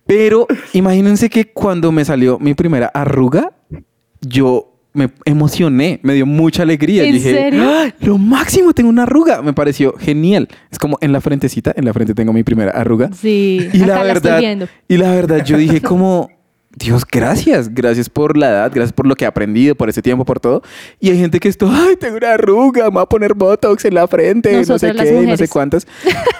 [0.05, 3.51] Pero imagínense que cuando me salió mi primera arruga,
[4.21, 7.03] yo me emocioné, me dio mucha alegría.
[7.03, 7.63] ¿En dije, serio?
[7.65, 7.93] "¡Ah!
[8.01, 9.41] lo máximo, tengo una arruga.
[9.41, 10.49] Me pareció genial.
[10.69, 13.09] Es como en la frentecita, en la frente tengo mi primera arruga.
[13.13, 13.69] Sí.
[13.71, 14.67] Y acá la la estoy verdad, viendo.
[14.89, 16.29] y la verdad, yo dije como,
[16.73, 20.23] Dios, gracias, gracias por la edad, gracias por lo que he aprendido, por ese tiempo,
[20.25, 20.63] por todo.
[20.99, 23.95] Y hay gente que esto, ay, tengo una arruga, me voy a poner botox en
[23.95, 25.49] la frente, no sé qué, no sé mujeres.
[25.49, 25.87] cuántas.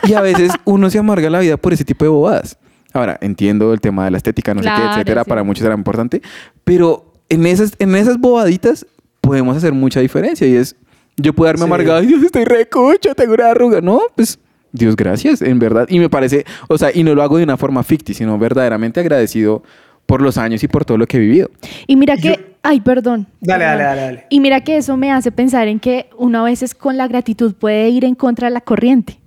[0.04, 2.58] Y a veces uno se amarga la vida por ese tipo de bobadas.
[2.94, 5.30] Ahora, entiendo el tema de la estética, no sé qué, etcétera, sí.
[5.30, 6.22] para muchos era importante,
[6.64, 8.86] pero en esas, en esas bobaditas
[9.22, 10.76] podemos hacer mucha diferencia y es,
[11.18, 11.66] yo puedo darme Sí.
[11.66, 13.80] amargado, ay, Dios, estoy recucho, tengo una arruga.
[13.82, 14.40] No, pues
[14.72, 15.88] Dios gracias, en verdad.
[15.90, 19.00] Y me parece, o sea, y no lo hago de una forma ficti, sino verdaderamente
[19.02, 19.64] agradecido
[20.06, 21.50] por los años y por todo lo que he vivido.
[21.88, 23.28] Y mira Yo- que, ay, perdón.
[23.40, 23.78] Dale, perdón.
[23.80, 24.26] dale, dale, dale.
[24.30, 27.54] Y mira que eso me hace pensar en que uno a veces con la gratitud
[27.54, 29.18] puede ir en contra de la corriente.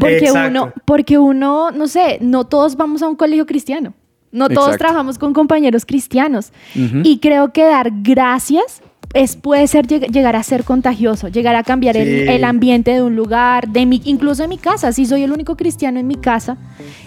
[0.00, 0.48] Porque Exacto.
[0.50, 3.94] uno, porque uno, no sé, no todos vamos a un colegio cristiano.
[4.30, 4.78] No todos Exacto.
[4.84, 6.52] trabajamos con compañeros cristianos.
[6.74, 8.82] Y creo que dar gracias
[9.14, 13.16] es, puede ser lleg- llegar a ser contagioso, llegar a cambiar el, ambiente de un
[13.16, 14.92] lugar, de mi, incluso de mi casa.
[14.92, 16.56] Si soy el único cristiano en mi casa,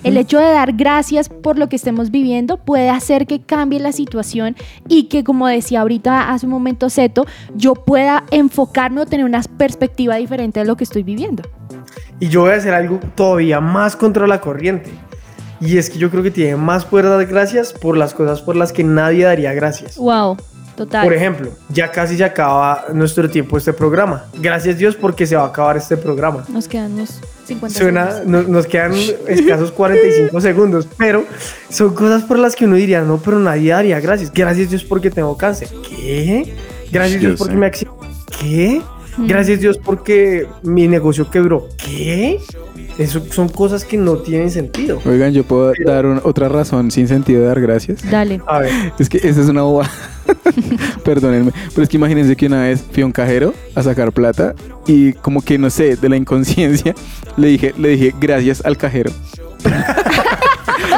[0.03, 3.91] el hecho de dar gracias por lo que estemos viviendo puede hacer que cambie la
[3.91, 4.55] situación
[4.87, 7.25] y que, como decía ahorita hace un momento Seto,
[7.55, 11.43] yo pueda enfocarme o tener una perspectiva diferente de lo que estoy viviendo.
[12.19, 14.91] Y yo voy a hacer algo todavía más contra la corriente.
[15.61, 18.55] Y es que yo creo que tiene más poder dar gracias por las cosas por
[18.55, 19.97] las que nadie daría gracias.
[19.97, 20.37] Wow,
[20.75, 21.03] total.
[21.05, 24.25] Por ejemplo, ya casi se acaba nuestro tiempo este programa.
[24.39, 26.45] Gracias Dios porque se va a acabar este programa.
[26.49, 28.47] Nos quedan unos 50 Suena, segundos.
[28.47, 28.93] no- nos quedan
[29.27, 31.23] escasos 45 segundos, pero
[31.69, 34.31] son cosas por las que uno diría, no, pero nadie daría gracias.
[34.33, 35.69] Gracias Dios porque tengo cáncer.
[35.87, 36.53] ¿Qué?
[36.91, 37.97] Gracias Dios porque me accidente.
[38.39, 38.81] ¿Qué?
[39.17, 39.27] Mm.
[39.27, 41.67] Gracias Dios porque mi negocio quebró.
[41.77, 42.39] ¿Qué?
[42.97, 45.01] Eso son cosas que no tienen sentido.
[45.05, 48.09] Oigan, yo puedo dar un- otra razón sin sentido de dar gracias.
[48.09, 48.39] Dale.
[48.47, 49.89] A ver, Es que esa es una boba.
[51.03, 51.51] Perdónenme.
[51.73, 54.55] Pero es que imagínense que una vez fui a un cajero a sacar plata
[54.87, 56.95] y como que no sé, de la inconsciencia,
[57.37, 59.11] le dije, le dije gracias al cajero.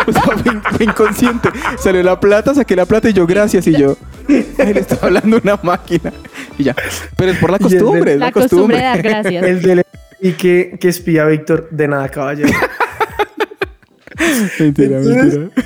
[0.08, 1.50] o sea, fue, in- fue inconsciente.
[1.80, 3.98] Salió la plata, saqué la plata y yo gracias y yo.
[4.30, 6.14] Ay, le estaba hablando una máquina.
[6.58, 6.76] Y ya.
[7.16, 8.78] Pero es por la de- costumbre, es La la costumbre costumbre.
[8.78, 9.44] de dar gracias.
[9.44, 9.84] el del
[10.20, 12.50] y que, que espía a Víctor, de nada, caballero.
[14.60, 15.64] mentira, Entonces- mentira.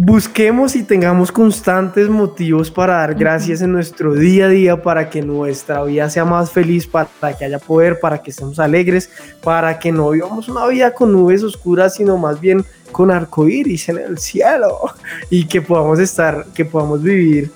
[0.00, 5.22] Busquemos y tengamos constantes motivos para dar gracias en nuestro día a día, para que
[5.22, 9.10] nuestra vida sea más feliz, para que haya poder, para que estemos alegres,
[9.42, 13.98] para que no vivamos una vida con nubes oscuras, sino más bien con arcoíris en
[13.98, 14.78] el cielo
[15.30, 17.50] y que podamos estar, que podamos vivir,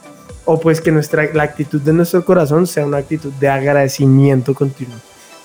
[0.45, 4.97] o pues que nuestra, la actitud de nuestro corazón sea una actitud de agradecimiento continuo.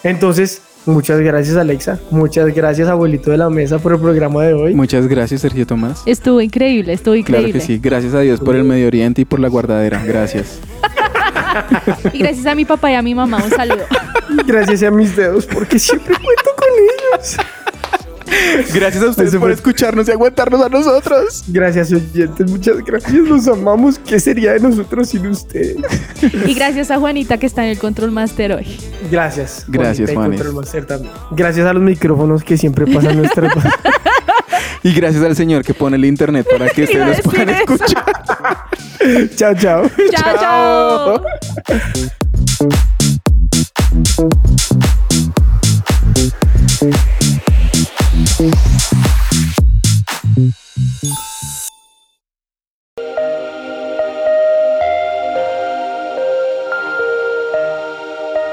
[0.01, 4.73] Entonces, muchas gracias Alexa, muchas gracias abuelito de la mesa por el programa de hoy.
[4.75, 6.01] Muchas gracias, Sergio Tomás.
[6.05, 7.53] Estuvo increíble, estuvo Claro increíble.
[7.53, 7.77] que sí.
[7.77, 10.03] Gracias a Dios por el Medio Oriente y por la guardadera.
[10.03, 10.59] Gracias.
[12.13, 13.83] Y gracias a mi papá y a mi mamá, un saludo.
[14.45, 17.37] Gracias a mis dedos, porque siempre cuento con ellos.
[18.73, 21.43] Gracias a ustedes por escucharnos y aguantarnos a nosotros.
[21.47, 23.13] Gracias, oyentes, muchas gracias.
[23.13, 23.99] Los amamos.
[23.99, 25.77] ¿Qué sería de nosotros sin ustedes?
[26.45, 28.77] Y gracias a Juanita que está en el Control Master hoy.
[29.11, 29.65] Gracias.
[29.67, 30.43] Gracias, Juanita.
[30.43, 31.13] Control Master también.
[31.31, 33.51] Gracias a los micrófonos que siempre pasan nuestra
[34.83, 37.73] Y gracias al Señor que pone el internet para que ustedes los puedan eso.
[37.73, 38.05] escuchar.
[39.35, 39.89] Chao, chao.
[40.11, 41.21] Chao,
[46.79, 47.06] chao.